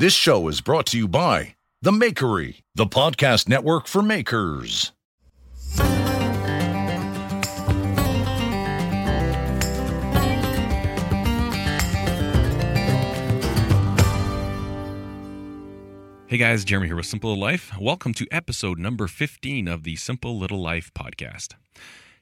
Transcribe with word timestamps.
This 0.00 0.14
show 0.14 0.48
is 0.48 0.62
brought 0.62 0.86
to 0.86 0.96
you 0.96 1.06
by 1.06 1.56
The 1.82 1.90
Makery, 1.90 2.62
the 2.74 2.86
podcast 2.86 3.50
network 3.50 3.86
for 3.86 4.00
makers. 4.00 4.92
Hey 16.28 16.38
guys, 16.38 16.64
Jeremy 16.64 16.86
here 16.86 16.96
with 16.96 17.04
Simple 17.04 17.32
Little 17.32 17.42
Life. 17.42 17.70
Welcome 17.78 18.14
to 18.14 18.26
episode 18.30 18.78
number 18.78 19.06
15 19.06 19.68
of 19.68 19.82
the 19.82 19.96
Simple 19.96 20.38
Little 20.38 20.62
Life 20.62 20.90
podcast. 20.94 21.56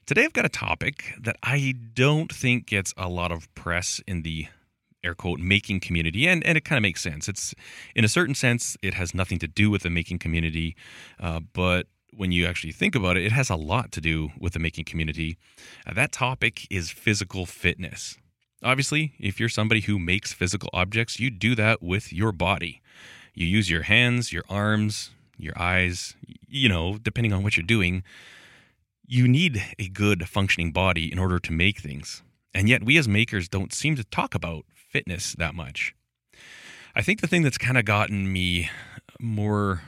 Today 0.05 0.25
I've 0.25 0.33
got 0.33 0.43
a 0.43 0.49
topic 0.49 1.13
that 1.17 1.37
I 1.43 1.75
don't 1.93 2.29
think 2.29 2.65
gets 2.65 2.93
a 2.97 3.07
lot 3.07 3.31
of 3.31 3.47
press 3.55 4.01
in 4.05 4.23
the 4.23 4.47
air 5.03 5.15
quote 5.15 5.39
making 5.39 5.79
community 5.79 6.27
and, 6.27 6.45
and 6.45 6.57
it 6.57 6.65
kind 6.65 6.77
of 6.77 6.81
makes 6.81 7.01
sense. 7.01 7.27
It's 7.27 7.53
in 7.95 8.03
a 8.03 8.09
certain 8.09 8.35
sense 8.35 8.77
it 8.81 8.93
has 8.93 9.13
nothing 9.13 9.39
to 9.39 9.47
do 9.47 9.69
with 9.69 9.83
the 9.83 9.89
making 9.89 10.19
community 10.19 10.75
uh, 11.19 11.39
but 11.53 11.87
when 12.11 12.31
you 12.31 12.45
actually 12.45 12.73
think 12.73 12.95
about 12.95 13.17
it 13.17 13.25
it 13.25 13.31
has 13.31 13.49
a 13.49 13.55
lot 13.55 13.91
to 13.93 14.01
do 14.01 14.29
with 14.39 14.53
the 14.53 14.59
making 14.59 14.85
community. 14.85 15.37
Uh, 15.85 15.93
that 15.93 16.11
topic 16.11 16.67
is 16.69 16.89
physical 16.89 17.45
fitness. 17.45 18.17
Obviously 18.63 19.13
if 19.19 19.39
you're 19.39 19.49
somebody 19.49 19.81
who 19.81 19.99
makes 19.99 20.33
physical 20.33 20.69
objects 20.73 21.19
you 21.19 21.29
do 21.29 21.55
that 21.55 21.81
with 21.81 22.11
your 22.11 22.31
body. 22.31 22.81
You 23.33 23.45
use 23.45 23.69
your 23.69 23.83
hands 23.83 24.33
your 24.33 24.43
arms 24.49 25.11
your 25.37 25.53
eyes 25.57 26.15
you 26.47 26.67
know 26.67 26.97
depending 26.97 27.31
on 27.31 27.43
what 27.43 27.55
you're 27.55 27.65
doing 27.65 28.03
you 29.11 29.27
need 29.27 29.63
a 29.79 29.89
good 29.89 30.29
functioning 30.29 30.71
body 30.71 31.11
in 31.11 31.17
order 31.17 31.39
to 31.39 31.51
make 31.51 31.79
things. 31.79 32.21
And 32.53 32.69
yet 32.69 32.83
we 32.83 32.95
as 32.95 33.07
makers 33.07 33.49
don't 33.49 33.73
seem 33.73 33.95
to 33.95 34.03
talk 34.03 34.35
about 34.35 34.65
fitness 34.89 35.33
that 35.37 35.55
much. 35.55 35.95
I 36.95 37.01
think 37.01 37.21
the 37.21 37.27
thing 37.27 37.43
that's 37.43 37.57
kind 37.57 37.77
of 37.77 37.85
gotten 37.85 38.31
me 38.31 38.69
more 39.19 39.81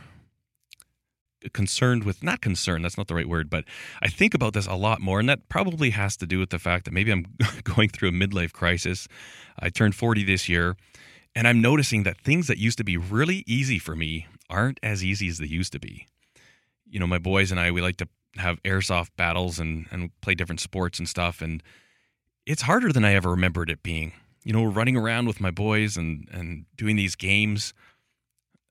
concerned 1.54 2.04
with 2.04 2.22
not 2.22 2.42
concerned 2.42 2.86
that's 2.86 2.98
not 2.98 3.08
the 3.08 3.16
right 3.16 3.28
word 3.28 3.50
but 3.50 3.64
i 4.02 4.08
think 4.08 4.34
about 4.34 4.54
this 4.54 4.68
a 4.68 4.76
lot 4.76 5.02
more 5.02 5.20
and 5.20 5.28
that 5.28 5.50
probably 5.50 5.90
has 5.90 6.16
to 6.16 6.28
do 6.28 6.38
with 6.38 6.52
the 6.52 6.60
fact 6.60 6.86
that 6.86 6.94
maybe 6.94 7.12
i'm 7.12 7.26
going 7.64 7.90
through 7.90 8.10
a 8.10 8.12
midlife 8.12 8.54
crisis. 8.54 9.08
I 9.60 9.70
turned 9.70 9.96
40 9.96 10.24
this 10.24 10.48
year 10.48 10.76
and 11.36 11.48
i'm 11.48 11.62
noticing 11.62 12.04
that 12.04 12.18
things 12.18 12.48
that 12.48 12.58
used 12.58 12.78
to 12.78 12.84
be 12.84 12.98
really 12.98 13.44
easy 13.48 13.80
for 13.80 13.96
me 13.96 14.28
aren't 14.50 14.80
as 14.84 15.04
easy 15.04 15.28
as 15.30 15.38
they 15.38 15.48
used 15.48 15.72
to 15.72 15.80
be. 15.80 16.06
You 16.86 17.00
know 17.00 17.08
my 17.08 17.18
boys 17.18 17.52
and 17.52 17.60
i 17.60 17.72
we 17.72 17.82
like 17.82 17.98
to 17.98 18.08
have 18.36 18.62
airsoft 18.64 19.10
battles 19.18 19.60
and 19.60 19.88
and 19.92 20.12
play 20.22 20.36
different 20.36 20.62
sports 20.62 21.00
and 21.00 21.10
stuff 21.10 21.42
and 21.42 21.64
it's 22.46 22.64
harder 22.64 22.92
than 22.94 23.04
i 23.04 23.14
ever 23.14 23.32
remembered 23.32 23.70
it 23.70 23.82
being 23.82 24.14
you 24.44 24.54
know, 24.54 24.64
running 24.64 24.98
around 24.98 25.28
with 25.28 25.40
my 25.40 25.52
boys 25.52 25.98
and 25.98 26.28
and 26.32 26.66
doing 26.76 26.96
these 26.96 27.16
games, 27.16 27.74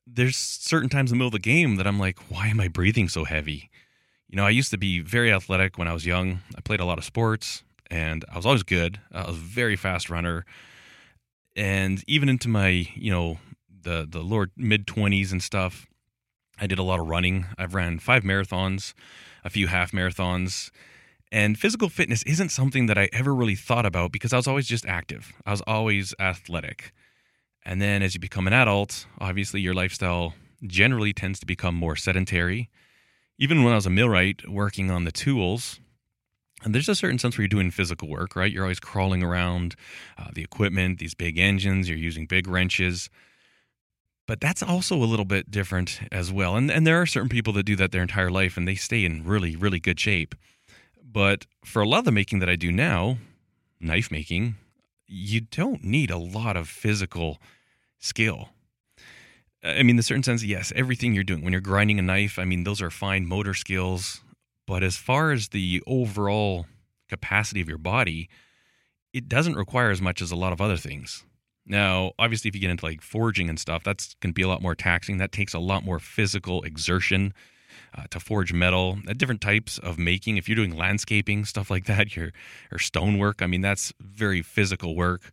there's 0.07 0.37
certain 0.37 0.89
times 0.89 1.11
in 1.11 1.17
the 1.17 1.19
middle 1.19 1.29
of 1.29 1.33
the 1.33 1.39
game 1.39 1.77
that 1.77 1.87
I'm 1.87 1.99
like, 1.99 2.19
why 2.31 2.49
am 2.49 2.61
I 2.61 2.69
breathing 2.69 3.09
so 3.09 3.25
heavy? 3.25 3.71
You 4.29 4.37
know, 4.37 4.45
I 4.45 4.51
used 4.51 4.71
to 4.71 4.79
be 4.79 5.01
very 5.01 5.33
athletic 5.33 5.79
when 5.79 5.89
I 5.89 5.93
was 5.93 6.07
young. 6.07 6.41
I 6.57 6.61
played 6.61 6.81
a 6.81 6.85
lot 6.85 6.99
of 6.99 7.05
sports 7.05 7.65
and 7.91 8.25
I 8.33 8.37
was 8.37 8.47
always 8.47 8.63
good. 8.63 9.01
I 9.13 9.27
was 9.27 9.37
a 9.37 9.41
very 9.41 9.77
fast 9.77 10.09
runner. 10.09 10.45
And 11.57 12.05
even 12.07 12.29
into 12.29 12.49
my, 12.49 12.89
you 12.95 13.11
know, 13.11 13.39
the 13.83 14.07
the 14.09 14.21
lower 14.21 14.51
mid 14.57 14.87
20s 14.87 15.33
and 15.33 15.43
stuff, 15.43 15.87
I 16.61 16.67
did 16.67 16.79
a 16.79 16.83
lot 16.83 17.01
of 17.01 17.09
running. 17.09 17.47
I've 17.59 17.75
ran 17.75 17.99
5 17.99 18.23
marathons, 18.23 18.95
a 19.45 19.51
few 19.51 19.67
half 19.67 19.93
marathons, 19.93 20.71
and 21.33 21.59
physical 21.59 21.89
fitness 21.89 22.23
isn't 22.25 22.49
something 22.51 22.87
that 22.87 22.99
I 22.99 23.09
ever 23.13 23.35
really 23.35 23.55
thought 23.55 23.87
about 23.87 24.13
because 24.13 24.33
I 24.33 24.37
was 24.37 24.49
always 24.49 24.67
just 24.67 24.87
active. 24.87 25.33
I 25.47 25.53
was 25.53 25.63
always 25.67 26.15
athletic. 26.19 26.93
And 27.65 27.81
then 27.81 28.03
as 28.03 28.15
you 28.15 28.21
become 28.21 28.47
an 28.47 28.53
adult, 28.53 29.07
obviously 29.21 29.61
your 29.61 29.75
lifestyle 29.75 30.35
generally 30.67 31.13
tends 31.13 31.39
to 31.41 31.47
become 31.47 31.75
more 31.75 31.97
sedentary. 31.97 32.69
Even 33.39 33.63
when 33.63 33.73
I 33.73 33.77
was 33.77 33.87
a 33.87 33.91
millwright 33.91 34.49
working 34.49 34.91
on 34.91 35.05
the 35.05 35.13
tools, 35.13 35.81
and 36.63 36.75
there's 36.75 36.89
a 36.89 36.95
certain 36.95 37.19
sense 37.19 37.39
where 37.39 37.43
you're 37.43 37.49
doing 37.49 37.71
physical 37.71 38.09
work, 38.09 38.37
right? 38.37 38.53
You're 38.53 38.65
always 38.65 38.81
crawling 38.81 39.23
around 39.23 39.77
uh, 40.19 40.29
the 40.35 40.43
equipment, 40.43 40.99
these 40.99 41.15
big 41.15 41.39
engines, 41.39 41.89
you're 41.89 41.97
using 41.97 42.27
big 42.27 42.47
wrenches. 42.47 43.09
But 44.27 44.41
that's 44.41 44.63
also 44.63 44.97
a 44.97 45.07
little 45.07 45.25
bit 45.25 45.51
different 45.51 46.01
as 46.13 46.31
well. 46.31 46.57
And, 46.57 46.71
and 46.71 46.87
there 46.87 47.01
are 47.01 47.07
certain 47.07 47.31
people 47.31 47.53
that 47.55 47.65
do 47.65 47.77
that 47.77 47.93
their 47.93 48.03
entire 48.03 48.31
life 48.31 48.57
and 48.57 48.69
they 48.69 48.75
stay 48.75 49.05
in 49.05 49.25
really, 49.25 49.57
really 49.57 49.81
good 49.81 49.99
shape. 49.99 50.35
But 51.13 51.47
for 51.65 51.83
a 51.83 51.89
lot 51.89 52.01
of 52.01 52.05
the 52.05 52.13
making 52.13 52.39
that 52.39 52.49
I 52.49 52.57
do 52.57 52.71
now, 52.71 53.19
knife 53.81 54.11
making, 54.11 54.57
you 55.07 55.41
don't 55.41 55.83
need 55.83 56.11
a 56.11 56.17
lot 56.17 56.57
of 56.57 56.69
physical 56.69 57.39
skill. 57.99 58.51
I 59.63 59.83
mean, 59.83 59.91
in 59.91 59.99
a 59.99 60.03
certain 60.03 60.23
sense, 60.23 60.43
yes, 60.43 60.73
everything 60.77 61.13
you're 61.13 61.25
doing 61.25 61.43
when 61.43 61.53
you're 61.53 61.61
grinding 61.61 61.99
a 61.99 62.03
knife, 62.03 62.39
I 62.39 62.45
mean, 62.45 62.65
those 62.65 62.81
are 62.81 62.91
fine 62.91 63.27
motor 63.27 63.55
skills. 63.55 64.21
But 64.67 64.83
as 64.83 64.97
far 64.97 65.33
as 65.33 65.49
the 65.49 65.83
overall 65.87 66.67
capacity 67.09 67.61
of 67.61 67.69
your 67.69 67.79
body, 67.79 68.29
it 69.13 69.29
doesn't 69.29 69.57
require 69.57 69.91
as 69.91 70.01
much 70.01 70.23
as 70.23 70.31
a 70.31 70.37
lot 70.37 70.53
of 70.53 70.61
other 70.61 70.77
things. 70.77 71.25
Now, 71.67 72.13
obviously, 72.19 72.49
if 72.49 72.55
you 72.55 72.61
get 72.61 72.71
into 72.71 72.85
like 72.85 73.03
forging 73.03 73.49
and 73.49 73.59
stuff, 73.59 73.83
that's 73.83 74.15
going 74.21 74.31
to 74.31 74.35
be 74.35 74.43
a 74.43 74.49
lot 74.49 74.63
more 74.63 74.77
taxing. 74.77 75.19
That 75.19 75.33
takes 75.33 75.55
a 75.55 75.59
lot 75.59 75.85
more 75.85 75.99
physical 75.99 76.63
exertion 76.63 77.35
uh, 77.97 78.05
to 78.11 78.21
forge 78.21 78.53
metal, 78.53 78.99
uh, 79.09 79.13
different 79.13 79.41
types 79.41 79.79
of 79.79 79.99
making. 79.99 80.37
If 80.37 80.49
you're 80.49 80.57
doing 80.57 80.77
landscaping, 80.77 81.45
stuff 81.45 81.71
like 81.71 81.87
that, 81.87 82.17
your 82.17 82.33
or 82.71 82.79
stonework, 82.79 83.43
I 83.43 83.47
mean, 83.47 83.61
that's 83.61 83.93
very 84.01 84.43
physical 84.43 84.95
work. 84.95 85.33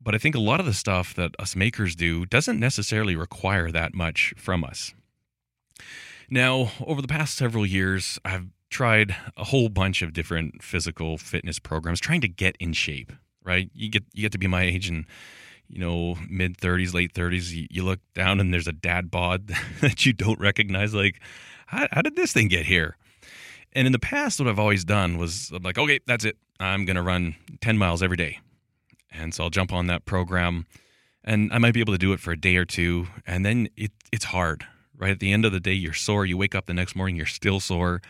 But 0.00 0.14
I 0.14 0.18
think 0.18 0.34
a 0.34 0.40
lot 0.40 0.58
of 0.58 0.66
the 0.66 0.74
stuff 0.74 1.14
that 1.14 1.34
us 1.38 1.54
makers 1.54 1.94
do 1.94 2.26
doesn't 2.26 2.58
necessarily 2.58 3.14
require 3.14 3.70
that 3.70 3.94
much 3.94 4.34
from 4.36 4.64
us. 4.64 4.92
Now, 6.28 6.72
over 6.84 7.00
the 7.00 7.08
past 7.08 7.36
several 7.36 7.64
years, 7.64 8.18
I've 8.24 8.46
tried 8.70 9.14
a 9.36 9.44
whole 9.44 9.68
bunch 9.68 10.02
of 10.02 10.12
different 10.12 10.62
physical 10.62 11.18
fitness 11.18 11.58
programs 11.58 12.00
trying 12.00 12.22
to 12.22 12.28
get 12.28 12.56
in 12.58 12.72
shape, 12.72 13.12
right? 13.44 13.70
You 13.74 13.90
get 13.90 14.04
you 14.12 14.22
get 14.22 14.32
to 14.32 14.38
be 14.38 14.46
my 14.46 14.62
age 14.62 14.88
and 14.88 15.04
you 15.68 15.78
know, 15.78 16.16
mid 16.28 16.58
30s, 16.58 16.94
late 16.94 17.14
30s, 17.14 17.68
you, 17.70 17.82
look 17.82 18.00
down 18.14 18.40
and 18.40 18.52
there's 18.52 18.68
a 18.68 18.72
dad 18.72 19.10
bod 19.10 19.48
that 19.80 20.04
you 20.04 20.12
don't 20.12 20.38
recognize. 20.38 20.94
Like, 20.94 21.20
how, 21.66 21.88
how 21.90 22.02
did 22.02 22.16
this 22.16 22.32
thing 22.32 22.48
get 22.48 22.66
here? 22.66 22.96
And 23.72 23.86
in 23.86 23.92
the 23.92 23.98
past, 23.98 24.38
what 24.38 24.48
I've 24.48 24.58
always 24.58 24.84
done 24.84 25.16
was 25.16 25.50
I'm 25.54 25.62
like, 25.62 25.78
okay, 25.78 26.00
that's 26.06 26.24
it. 26.24 26.36
I'm 26.60 26.84
going 26.84 26.96
to 26.96 27.02
run 27.02 27.36
10 27.60 27.78
miles 27.78 28.02
every 28.02 28.16
day. 28.16 28.38
And 29.10 29.34
so 29.34 29.44
I'll 29.44 29.50
jump 29.50 29.72
on 29.72 29.86
that 29.86 30.04
program 30.04 30.66
and 31.24 31.52
I 31.52 31.58
might 31.58 31.74
be 31.74 31.80
able 31.80 31.94
to 31.94 31.98
do 31.98 32.12
it 32.12 32.20
for 32.20 32.32
a 32.32 32.36
day 32.36 32.56
or 32.56 32.64
two. 32.64 33.06
And 33.26 33.44
then 33.44 33.68
it, 33.76 33.92
it's 34.10 34.26
hard, 34.26 34.66
right? 34.96 35.10
At 35.10 35.20
the 35.20 35.32
end 35.32 35.44
of 35.44 35.52
the 35.52 35.60
day, 35.60 35.72
you're 35.72 35.92
sore. 35.92 36.26
You 36.26 36.36
wake 36.36 36.54
up 36.54 36.66
the 36.66 36.74
next 36.74 36.96
morning, 36.96 37.16
you're 37.16 37.26
still 37.26 37.60
sore. 37.60 38.02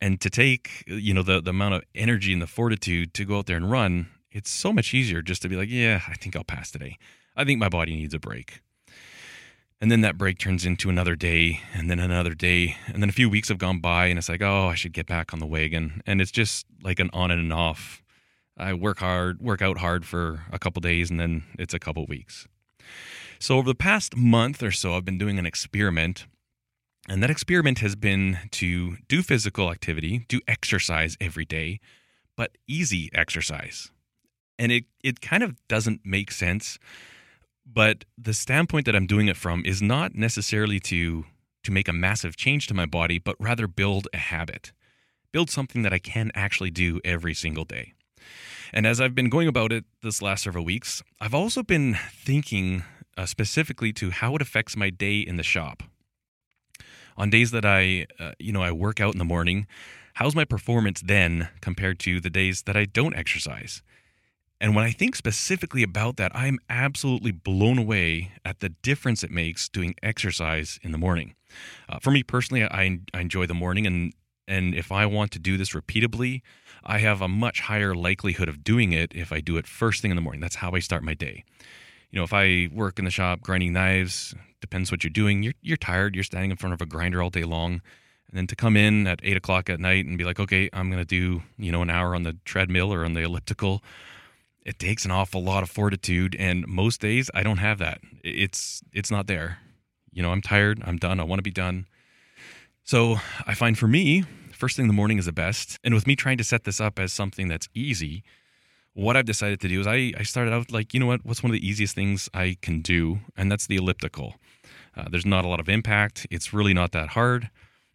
And 0.00 0.20
to 0.20 0.30
take, 0.30 0.84
you 0.86 1.14
know, 1.14 1.22
the, 1.22 1.40
the 1.40 1.50
amount 1.50 1.74
of 1.74 1.82
energy 1.94 2.32
and 2.32 2.42
the 2.42 2.46
fortitude 2.46 3.14
to 3.14 3.24
go 3.24 3.38
out 3.38 3.46
there 3.46 3.56
and 3.56 3.70
run, 3.70 4.08
it's 4.34 4.50
so 4.50 4.72
much 4.72 4.92
easier 4.92 5.22
just 5.22 5.40
to 5.42 5.48
be 5.48 5.56
like, 5.56 5.70
yeah, 5.70 6.02
I 6.08 6.14
think 6.14 6.34
I'll 6.36 6.44
pass 6.44 6.70
today. 6.70 6.98
I 7.36 7.44
think 7.44 7.60
my 7.60 7.68
body 7.68 7.94
needs 7.94 8.12
a 8.12 8.18
break. 8.18 8.60
And 9.80 9.90
then 9.90 10.00
that 10.00 10.18
break 10.18 10.38
turns 10.38 10.66
into 10.66 10.90
another 10.90 11.14
day 11.14 11.60
and 11.72 11.90
then 11.90 12.00
another 12.00 12.34
day. 12.34 12.76
And 12.86 13.00
then 13.00 13.08
a 13.08 13.12
few 13.12 13.30
weeks 13.30 13.48
have 13.48 13.58
gone 13.58 13.78
by 13.80 14.06
and 14.06 14.18
it's 14.18 14.28
like, 14.28 14.42
oh, 14.42 14.66
I 14.66 14.74
should 14.74 14.92
get 14.92 15.06
back 15.06 15.32
on 15.32 15.38
the 15.38 15.46
wagon. 15.46 16.02
And 16.06 16.20
it's 16.20 16.30
just 16.30 16.66
like 16.82 16.98
an 16.98 17.10
on 17.12 17.30
and 17.30 17.40
an 17.40 17.52
off. 17.52 18.02
I 18.56 18.72
work 18.74 18.98
hard, 18.98 19.40
work 19.40 19.62
out 19.62 19.78
hard 19.78 20.04
for 20.04 20.44
a 20.52 20.58
couple 20.58 20.80
days 20.80 21.10
and 21.10 21.20
then 21.20 21.44
it's 21.58 21.74
a 21.74 21.78
couple 21.78 22.04
weeks. 22.06 22.48
So 23.38 23.56
over 23.56 23.68
the 23.68 23.74
past 23.74 24.16
month 24.16 24.62
or 24.62 24.72
so, 24.72 24.94
I've 24.94 25.04
been 25.04 25.18
doing 25.18 25.38
an 25.38 25.46
experiment. 25.46 26.26
And 27.08 27.22
that 27.22 27.30
experiment 27.30 27.80
has 27.80 27.94
been 27.94 28.38
to 28.52 28.96
do 29.06 29.22
physical 29.22 29.70
activity, 29.70 30.24
do 30.28 30.40
exercise 30.48 31.16
every 31.20 31.44
day, 31.44 31.78
but 32.36 32.56
easy 32.66 33.10
exercise. 33.12 33.90
And 34.58 34.70
it, 34.70 34.84
it 35.02 35.20
kind 35.20 35.42
of 35.42 35.56
doesn't 35.68 36.00
make 36.04 36.30
sense 36.30 36.78
but 37.66 38.04
the 38.18 38.34
standpoint 38.34 38.86
that 38.86 38.94
I'm 38.94 39.06
doing 39.06 39.28
it 39.28 39.36
from 39.36 39.64
is 39.64 39.80
not 39.80 40.14
necessarily 40.14 40.80
to 40.80 41.24
to 41.62 41.72
make 41.72 41.88
a 41.88 41.94
massive 41.94 42.36
change 42.36 42.66
to 42.66 42.74
my 42.74 42.84
body, 42.84 43.18
but 43.18 43.36
rather 43.38 43.66
build 43.66 44.06
a 44.12 44.18
habit. 44.18 44.72
Build 45.32 45.48
something 45.48 45.80
that 45.80 45.94
I 45.94 45.98
can 45.98 46.30
actually 46.34 46.70
do 46.70 47.00
every 47.06 47.32
single 47.32 47.64
day. 47.64 47.94
And 48.70 48.86
as 48.86 49.00
I've 49.00 49.14
been 49.14 49.30
going 49.30 49.48
about 49.48 49.72
it 49.72 49.86
this 50.02 50.20
last 50.20 50.44
several 50.44 50.66
weeks, 50.66 51.02
I've 51.22 51.32
also 51.32 51.62
been 51.62 51.96
thinking 52.12 52.84
uh, 53.16 53.24
specifically 53.24 53.94
to 53.94 54.10
how 54.10 54.36
it 54.36 54.42
affects 54.42 54.76
my 54.76 54.90
day 54.90 55.20
in 55.20 55.38
the 55.38 55.42
shop. 55.42 55.82
On 57.16 57.30
days 57.30 57.50
that 57.52 57.64
I, 57.64 58.06
uh, 58.20 58.32
you 58.38 58.52
know, 58.52 58.62
I 58.62 58.70
work 58.70 59.00
out 59.00 59.14
in 59.14 59.18
the 59.18 59.24
morning, 59.24 59.66
how's 60.14 60.34
my 60.34 60.44
performance 60.44 61.00
then 61.00 61.48
compared 61.62 61.98
to 62.00 62.20
the 62.20 62.30
days 62.30 62.64
that 62.64 62.76
I 62.76 62.84
don't 62.84 63.16
exercise? 63.16 63.82
And 64.64 64.74
when 64.74 64.82
I 64.82 64.92
think 64.92 65.14
specifically 65.14 65.82
about 65.82 66.16
that, 66.16 66.32
I'm 66.34 66.58
absolutely 66.70 67.32
blown 67.32 67.76
away 67.76 68.30
at 68.46 68.60
the 68.60 68.70
difference 68.70 69.22
it 69.22 69.30
makes 69.30 69.68
doing 69.68 69.94
exercise 70.02 70.78
in 70.82 70.90
the 70.90 70.96
morning. 70.96 71.34
Uh, 71.86 71.98
for 71.98 72.10
me 72.10 72.22
personally, 72.22 72.64
I, 72.64 73.00
I 73.12 73.20
enjoy 73.20 73.44
the 73.44 73.52
morning, 73.52 73.86
and 73.86 74.14
and 74.48 74.74
if 74.74 74.90
I 74.90 75.04
want 75.04 75.32
to 75.32 75.38
do 75.38 75.58
this 75.58 75.72
repeatably, 75.74 76.40
I 76.82 77.00
have 77.00 77.20
a 77.20 77.28
much 77.28 77.60
higher 77.60 77.94
likelihood 77.94 78.48
of 78.48 78.64
doing 78.64 78.92
it 78.92 79.12
if 79.14 79.32
I 79.32 79.40
do 79.40 79.58
it 79.58 79.66
first 79.66 80.00
thing 80.00 80.10
in 80.10 80.16
the 80.16 80.22
morning. 80.22 80.40
That's 80.40 80.56
how 80.56 80.70
I 80.70 80.78
start 80.78 81.02
my 81.02 81.12
day. 81.12 81.44
you 82.10 82.18
know, 82.18 82.24
if 82.24 82.32
I 82.32 82.70
work 82.72 82.98
in 82.98 83.04
the 83.04 83.10
shop 83.10 83.42
grinding 83.42 83.74
knives, 83.74 84.34
depends 84.62 84.90
what 84.90 85.04
you're 85.04 85.10
doing. 85.10 85.42
You're 85.42 85.52
you're 85.60 85.76
tired. 85.76 86.14
You're 86.14 86.24
standing 86.24 86.52
in 86.52 86.56
front 86.56 86.72
of 86.72 86.80
a 86.80 86.86
grinder 86.86 87.20
all 87.20 87.28
day 87.28 87.44
long, 87.44 87.82
and 88.28 88.32
then 88.32 88.46
to 88.46 88.56
come 88.56 88.78
in 88.78 89.06
at 89.06 89.20
eight 89.24 89.36
o'clock 89.36 89.68
at 89.68 89.78
night 89.78 90.06
and 90.06 90.16
be 90.16 90.24
like, 90.24 90.40
okay, 90.40 90.70
I'm 90.72 90.88
gonna 90.88 91.04
do 91.04 91.42
you 91.58 91.70
know 91.70 91.82
an 91.82 91.90
hour 91.90 92.14
on 92.14 92.22
the 92.22 92.38
treadmill 92.46 92.94
or 92.94 93.04
on 93.04 93.12
the 93.12 93.20
elliptical. 93.20 93.82
It 94.64 94.78
takes 94.78 95.04
an 95.04 95.10
awful 95.10 95.42
lot 95.42 95.62
of 95.62 95.70
fortitude, 95.70 96.34
and 96.38 96.66
most 96.66 97.00
days 97.00 97.30
I 97.34 97.42
don't 97.42 97.58
have 97.58 97.78
that. 97.78 98.00
It's 98.22 98.82
it's 98.92 99.10
not 99.10 99.26
there. 99.26 99.58
You 100.12 100.22
know, 100.22 100.30
I'm 100.30 100.40
tired. 100.42 100.82
I'm 100.84 100.96
done. 100.96 101.20
I 101.20 101.24
want 101.24 101.38
to 101.38 101.42
be 101.42 101.50
done. 101.50 101.86
So 102.84 103.16
I 103.46 103.54
find 103.54 103.78
for 103.78 103.88
me, 103.88 104.24
first 104.52 104.76
thing 104.76 104.84
in 104.84 104.88
the 104.88 104.94
morning 104.94 105.18
is 105.18 105.26
the 105.26 105.32
best. 105.32 105.78
And 105.82 105.94
with 105.94 106.06
me 106.06 106.16
trying 106.16 106.38
to 106.38 106.44
set 106.44 106.64
this 106.64 106.80
up 106.80 106.98
as 106.98 107.12
something 107.12 107.48
that's 107.48 107.68
easy, 107.74 108.22
what 108.94 109.16
I've 109.16 109.24
decided 109.24 109.60
to 109.60 109.68
do 109.68 109.80
is 109.80 109.86
I, 109.86 110.12
I 110.16 110.22
started 110.22 110.52
out 110.52 110.70
like, 110.70 110.94
you 110.94 111.00
know 111.00 111.06
what, 111.06 111.24
what's 111.24 111.42
one 111.42 111.50
of 111.50 111.60
the 111.60 111.66
easiest 111.66 111.94
things 111.94 112.28
I 112.32 112.56
can 112.62 112.80
do? 112.80 113.20
And 113.36 113.50
that's 113.50 113.66
the 113.66 113.76
elliptical. 113.76 114.36
Uh, 114.96 115.06
there's 115.10 115.26
not 115.26 115.44
a 115.44 115.48
lot 115.48 115.60
of 115.60 115.68
impact. 115.68 116.26
It's 116.30 116.52
really 116.52 116.72
not 116.72 116.92
that 116.92 117.08
hard. 117.10 117.50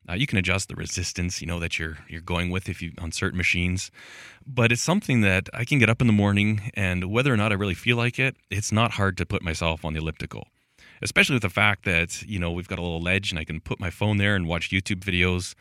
Uh, 0.09 0.15
you 0.15 0.25
can 0.25 0.39
adjust 0.39 0.69
the 0.69 0.75
resistance, 0.75 1.39
you 1.39 1.47
know, 1.47 1.59
that 1.59 1.77
you're 1.77 1.97
you're 2.07 2.21
going 2.21 2.49
with 2.49 2.67
if 2.67 2.81
you 2.81 2.91
on 2.99 3.11
certain 3.11 3.37
machines, 3.37 3.91
but 4.47 4.71
it's 4.71 4.81
something 4.81 5.21
that 5.21 5.49
I 5.53 5.65
can 5.65 5.77
get 5.77 5.89
up 5.89 6.01
in 6.01 6.07
the 6.07 6.13
morning, 6.13 6.71
and 6.73 7.05
whether 7.05 7.33
or 7.33 7.37
not 7.37 7.51
I 7.51 7.55
really 7.55 7.75
feel 7.75 7.97
like 7.97 8.17
it, 8.17 8.35
it's 8.49 8.71
not 8.71 8.91
hard 8.91 9.17
to 9.17 9.25
put 9.25 9.43
myself 9.43 9.85
on 9.85 9.93
the 9.93 9.99
elliptical. 9.99 10.47
Especially 11.01 11.35
with 11.35 11.43
the 11.43 11.49
fact 11.49 11.85
that 11.85 12.23
you 12.23 12.39
know 12.39 12.51
we've 12.51 12.67
got 12.67 12.79
a 12.79 12.81
little 12.81 13.01
ledge, 13.01 13.31
and 13.31 13.39
I 13.39 13.43
can 13.43 13.61
put 13.61 13.79
my 13.79 13.89
phone 13.89 14.17
there 14.17 14.35
and 14.35 14.47
watch 14.47 14.71
YouTube 14.71 15.01
videos. 15.01 15.53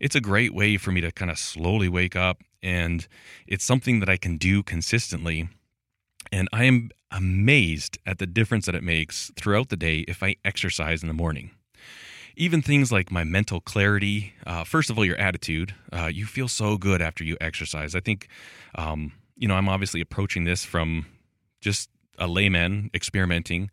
It's 0.00 0.16
a 0.16 0.20
great 0.20 0.52
way 0.52 0.76
for 0.76 0.92
me 0.92 1.00
to 1.00 1.12
kind 1.12 1.30
of 1.30 1.38
slowly 1.38 1.88
wake 1.88 2.16
up 2.16 2.42
and 2.64 3.06
it's 3.46 3.64
something 3.64 4.00
that 4.00 4.08
I 4.08 4.16
can 4.16 4.38
do 4.38 4.62
consistently. 4.62 5.48
And 6.32 6.48
I 6.52 6.64
am 6.64 6.90
amazed 7.10 7.98
at 8.06 8.18
the 8.18 8.26
difference 8.26 8.66
that 8.66 8.74
it 8.74 8.82
makes 8.82 9.30
throughout 9.36 9.68
the 9.68 9.76
day 9.76 9.98
if 10.08 10.22
I 10.22 10.36
exercise 10.44 11.02
in 11.02 11.08
the 11.08 11.14
morning. 11.14 11.50
Even 12.36 12.62
things 12.62 12.90
like 12.90 13.10
my 13.10 13.22
mental 13.22 13.60
clarity, 13.60 14.34
uh, 14.46 14.64
first 14.64 14.90
of 14.90 14.98
all, 14.98 15.04
your 15.04 15.16
attitude. 15.16 15.74
Uh, 15.92 16.10
you 16.12 16.26
feel 16.26 16.48
so 16.48 16.76
good 16.76 17.00
after 17.00 17.22
you 17.22 17.36
exercise. 17.40 17.94
I 17.94 18.00
think, 18.00 18.28
um, 18.74 19.12
you 19.36 19.46
know, 19.46 19.54
I'm 19.54 19.68
obviously 19.68 20.00
approaching 20.00 20.44
this 20.44 20.64
from 20.64 21.06
just 21.60 21.90
a 22.18 22.26
layman 22.26 22.90
experimenting, 22.92 23.70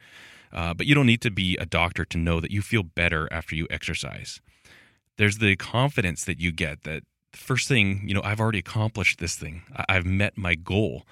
uh, 0.52 0.74
but 0.74 0.86
you 0.86 0.94
don't 0.94 1.06
need 1.06 1.22
to 1.22 1.32
be 1.32 1.58
a 1.58 1.66
doctor 1.66 2.06
to 2.06 2.18
know 2.18 2.40
that 2.40 2.52
you 2.52 2.62
feel 2.62 2.84
better 2.84 3.28
after 3.32 3.56
you 3.56 3.68
exercise. 3.70 4.42
There's 5.18 5.40
the 5.40 5.56
confidence 5.56 6.24
that 6.26 6.40
you 6.40 6.52
get 6.52 6.84
that 6.84 7.04
first 7.34 7.68
thing, 7.68 8.04
you 8.06 8.14
know, 8.14 8.22
I've 8.24 8.40
already 8.40 8.60
accomplished 8.60 9.20
this 9.20 9.36
thing. 9.36 9.64
I've 9.88 10.06
met 10.06 10.38
my 10.38 10.56
goal. 10.56 11.04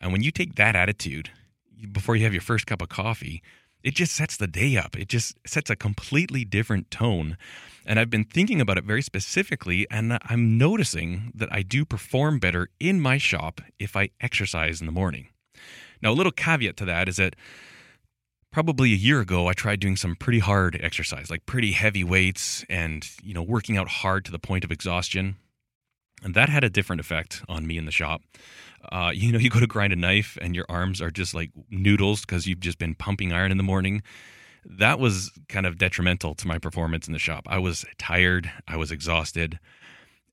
And 0.00 0.12
when 0.12 0.22
you 0.22 0.30
take 0.30 0.56
that 0.56 0.76
attitude 0.76 1.30
before 1.90 2.16
you 2.16 2.24
have 2.24 2.32
your 2.32 2.42
first 2.42 2.66
cup 2.66 2.82
of 2.82 2.88
coffee, 2.88 3.42
it 3.82 3.94
just 3.94 4.14
sets 4.14 4.36
the 4.36 4.46
day 4.46 4.76
up. 4.76 4.96
It 4.96 5.08
just 5.08 5.36
sets 5.46 5.70
a 5.70 5.76
completely 5.76 6.44
different 6.44 6.90
tone. 6.90 7.36
And 7.84 7.98
I've 7.98 8.10
been 8.10 8.24
thinking 8.24 8.60
about 8.60 8.78
it 8.78 8.84
very 8.84 9.02
specifically, 9.02 9.86
and 9.90 10.18
I'm 10.22 10.56
noticing 10.56 11.32
that 11.34 11.52
I 11.52 11.62
do 11.62 11.84
perform 11.84 12.38
better 12.38 12.68
in 12.78 13.00
my 13.00 13.18
shop 13.18 13.60
if 13.78 13.96
I 13.96 14.10
exercise 14.20 14.80
in 14.80 14.86
the 14.86 14.92
morning. 14.92 15.28
Now, 16.00 16.12
a 16.12 16.14
little 16.14 16.32
caveat 16.32 16.76
to 16.78 16.84
that 16.84 17.08
is 17.08 17.16
that 17.16 17.34
probably 18.52 18.92
a 18.92 18.96
year 18.96 19.18
ago 19.22 19.46
i 19.46 19.54
tried 19.54 19.80
doing 19.80 19.96
some 19.96 20.14
pretty 20.14 20.38
hard 20.38 20.78
exercise 20.82 21.30
like 21.30 21.46
pretty 21.46 21.72
heavy 21.72 22.04
weights 22.04 22.66
and 22.68 23.08
you 23.22 23.32
know 23.32 23.42
working 23.42 23.78
out 23.78 23.88
hard 23.88 24.26
to 24.26 24.30
the 24.30 24.38
point 24.38 24.62
of 24.62 24.70
exhaustion 24.70 25.36
and 26.22 26.34
that 26.34 26.48
had 26.48 26.64
a 26.64 26.70
different 26.70 27.00
effect 27.00 27.42
on 27.48 27.66
me 27.66 27.76
in 27.76 27.84
the 27.84 27.92
shop. 27.92 28.22
Uh, 28.90 29.12
you 29.14 29.32
know, 29.32 29.38
you 29.38 29.50
go 29.50 29.60
to 29.60 29.66
grind 29.66 29.92
a 29.92 29.96
knife 29.96 30.38
and 30.40 30.54
your 30.54 30.66
arms 30.68 31.00
are 31.00 31.10
just 31.10 31.34
like 31.34 31.50
noodles 31.70 32.22
because 32.22 32.46
you've 32.46 32.60
just 32.60 32.78
been 32.78 32.94
pumping 32.94 33.32
iron 33.32 33.50
in 33.50 33.56
the 33.56 33.62
morning. 33.62 34.02
That 34.64 34.98
was 34.98 35.32
kind 35.48 35.66
of 35.66 35.76
detrimental 35.76 36.34
to 36.36 36.46
my 36.46 36.58
performance 36.58 37.06
in 37.06 37.12
the 37.12 37.18
shop. 37.18 37.46
I 37.48 37.58
was 37.58 37.84
tired, 37.98 38.50
I 38.68 38.76
was 38.76 38.92
exhausted. 38.92 39.58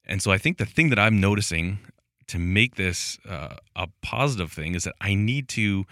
And 0.05 0.21
so 0.21 0.31
I 0.31 0.37
think 0.37 0.57
the 0.57 0.65
thing 0.65 0.89
that 0.89 0.99
I'm 0.99 1.19
noticing 1.19 1.79
to 2.27 2.37
make 2.37 2.75
this 2.75 3.17
uh, 3.27 3.55
a 3.75 3.87
positive 4.01 4.51
thing 4.51 4.75
is 4.75 4.83
that 4.83 4.95
I 5.01 5.15
need 5.15 5.49
to 5.49 5.85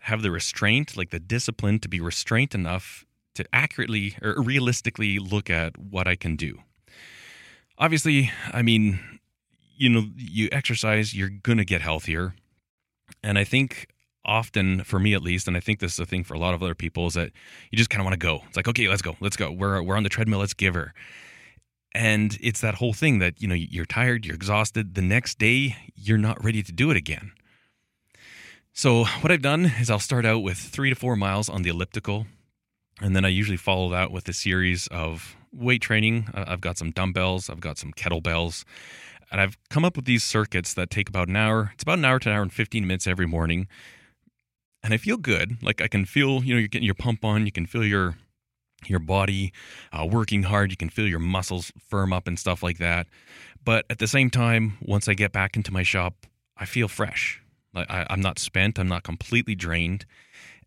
have 0.00 0.22
the 0.22 0.30
restraint, 0.30 0.96
like 0.96 1.10
the 1.10 1.20
discipline 1.20 1.78
to 1.80 1.88
be 1.88 2.00
restrained 2.00 2.54
enough 2.54 3.04
to 3.34 3.44
accurately 3.52 4.16
or 4.22 4.34
realistically 4.40 5.18
look 5.18 5.50
at 5.50 5.76
what 5.78 6.06
I 6.06 6.16
can 6.16 6.36
do. 6.36 6.58
Obviously, 7.78 8.30
I 8.52 8.62
mean, 8.62 9.00
you 9.76 9.88
know, 9.88 10.04
you 10.16 10.48
exercise, 10.52 11.14
you're 11.14 11.30
going 11.30 11.58
to 11.58 11.64
get 11.64 11.82
healthier. 11.82 12.34
And 13.22 13.38
I 13.38 13.44
think 13.44 13.88
often, 14.24 14.84
for 14.84 14.98
me 14.98 15.14
at 15.14 15.22
least, 15.22 15.46
and 15.48 15.56
I 15.56 15.60
think 15.60 15.80
this 15.80 15.94
is 15.94 15.98
a 15.98 16.06
thing 16.06 16.24
for 16.24 16.34
a 16.34 16.38
lot 16.38 16.54
of 16.54 16.62
other 16.62 16.74
people, 16.74 17.06
is 17.06 17.14
that 17.14 17.30
you 17.70 17.76
just 17.78 17.90
kind 17.90 18.00
of 18.00 18.04
want 18.04 18.14
to 18.14 18.26
go. 18.26 18.42
It's 18.48 18.56
like, 18.56 18.68
okay, 18.68 18.88
let's 18.88 19.02
go, 19.02 19.16
let's 19.20 19.36
go. 19.36 19.50
We're, 19.50 19.82
we're 19.82 19.96
on 19.96 20.02
the 20.02 20.08
treadmill, 20.08 20.40
let's 20.40 20.54
give 20.54 20.74
her. 20.74 20.94
And 21.94 22.36
it's 22.40 22.60
that 22.60 22.76
whole 22.76 22.92
thing 22.92 23.20
that, 23.20 23.40
you 23.40 23.46
know, 23.46 23.54
you're 23.54 23.84
tired, 23.84 24.26
you're 24.26 24.34
exhausted. 24.34 24.94
The 24.94 25.02
next 25.02 25.38
day, 25.38 25.76
you're 25.94 26.18
not 26.18 26.42
ready 26.44 26.62
to 26.62 26.72
do 26.72 26.90
it 26.90 26.96
again. 26.96 27.32
So, 28.72 29.04
what 29.20 29.30
I've 29.30 29.42
done 29.42 29.66
is 29.78 29.88
I'll 29.88 30.00
start 30.00 30.26
out 30.26 30.40
with 30.40 30.58
three 30.58 30.90
to 30.90 30.96
four 30.96 31.14
miles 31.14 31.48
on 31.48 31.62
the 31.62 31.70
elliptical. 31.70 32.26
And 33.00 33.14
then 33.14 33.24
I 33.24 33.28
usually 33.28 33.56
follow 33.56 33.90
that 33.90 34.10
with 34.10 34.28
a 34.28 34.32
series 34.32 34.88
of 34.88 35.36
weight 35.52 35.82
training. 35.82 36.28
I've 36.34 36.60
got 36.60 36.78
some 36.78 36.90
dumbbells, 36.90 37.48
I've 37.48 37.60
got 37.60 37.78
some 37.78 37.92
kettlebells, 37.92 38.64
and 39.30 39.40
I've 39.40 39.56
come 39.70 39.84
up 39.84 39.96
with 39.96 40.04
these 40.04 40.24
circuits 40.24 40.74
that 40.74 40.90
take 40.90 41.08
about 41.08 41.28
an 41.28 41.36
hour. 41.36 41.70
It's 41.74 41.82
about 41.82 41.98
an 41.98 42.04
hour 42.04 42.18
to 42.20 42.28
an 42.28 42.36
hour 42.36 42.42
and 42.42 42.52
15 42.52 42.86
minutes 42.86 43.06
every 43.06 43.26
morning. 43.26 43.68
And 44.82 44.92
I 44.92 44.96
feel 44.98 45.16
good. 45.16 45.62
Like 45.62 45.80
I 45.80 45.88
can 45.88 46.04
feel, 46.04 46.44
you 46.44 46.54
know, 46.54 46.58
you're 46.58 46.68
getting 46.68 46.86
your 46.86 46.94
pump 46.94 47.24
on. 47.24 47.46
You 47.46 47.52
can 47.52 47.66
feel 47.66 47.84
your 47.84 48.16
your 48.86 48.98
body 48.98 49.52
uh, 49.92 50.06
working 50.06 50.42
hard. 50.42 50.70
You 50.70 50.76
can 50.76 50.90
feel 50.90 51.06
your 51.06 51.18
muscles 51.18 51.72
firm 51.88 52.12
up 52.12 52.26
and 52.28 52.38
stuff 52.38 52.62
like 52.62 52.78
that. 52.78 53.06
But 53.64 53.86
at 53.88 53.98
the 53.98 54.06
same 54.06 54.28
time, 54.28 54.76
once 54.82 55.08
I 55.08 55.14
get 55.14 55.32
back 55.32 55.56
into 55.56 55.72
my 55.72 55.82
shop, 55.82 56.26
I 56.56 56.66
feel 56.66 56.88
fresh. 56.88 57.40
Like 57.72 57.90
I, 57.90 58.06
I'm 58.10 58.20
not 58.20 58.38
spent. 58.38 58.78
I'm 58.78 58.88
not 58.88 59.02
completely 59.02 59.54
drained. 59.54 60.04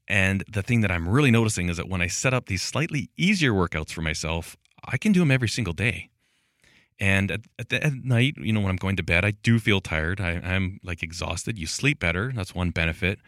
And 0.08 0.44
the 0.52 0.64
thing 0.64 0.82
that 0.82 0.92
I'm 0.92 1.08
really 1.08 1.32
noticing 1.32 1.70
is 1.70 1.78
that 1.78 1.90
when 1.90 2.02
I 2.02 2.08
set 2.08 2.34
up 2.34 2.48
these 2.48 2.62
slightly 2.62 3.10
easier 3.18 3.52
workouts 3.52 3.92
for 3.92 4.02
myself, 4.02 4.58
I 4.84 4.98
can 4.98 5.12
do 5.12 5.20
them 5.20 5.32
every 5.32 5.50
single 5.50 5.74
day. 5.74 6.10
And 7.00 7.30
at, 7.30 7.42
at, 7.60 7.70
the, 7.70 7.84
at, 7.84 7.94
night, 7.94 8.36
you 8.38 8.52
know, 8.52 8.60
when 8.60 8.72
I'm 8.72 8.78
going 8.78 8.96
to 8.96 9.04
bed, 9.04 9.24
I 9.24 9.32
do 9.32 9.60
feel 9.60 9.82
tired. 9.82 10.20
I, 10.20 10.42
I'm 10.44 10.80
like 10.84 11.04
exhausted. 11.04 11.60
You 11.60 11.68
sleep 11.68 12.00
better. 12.00 12.32
That's 12.36 12.56
one 12.56 12.72
benefit. 12.72 13.20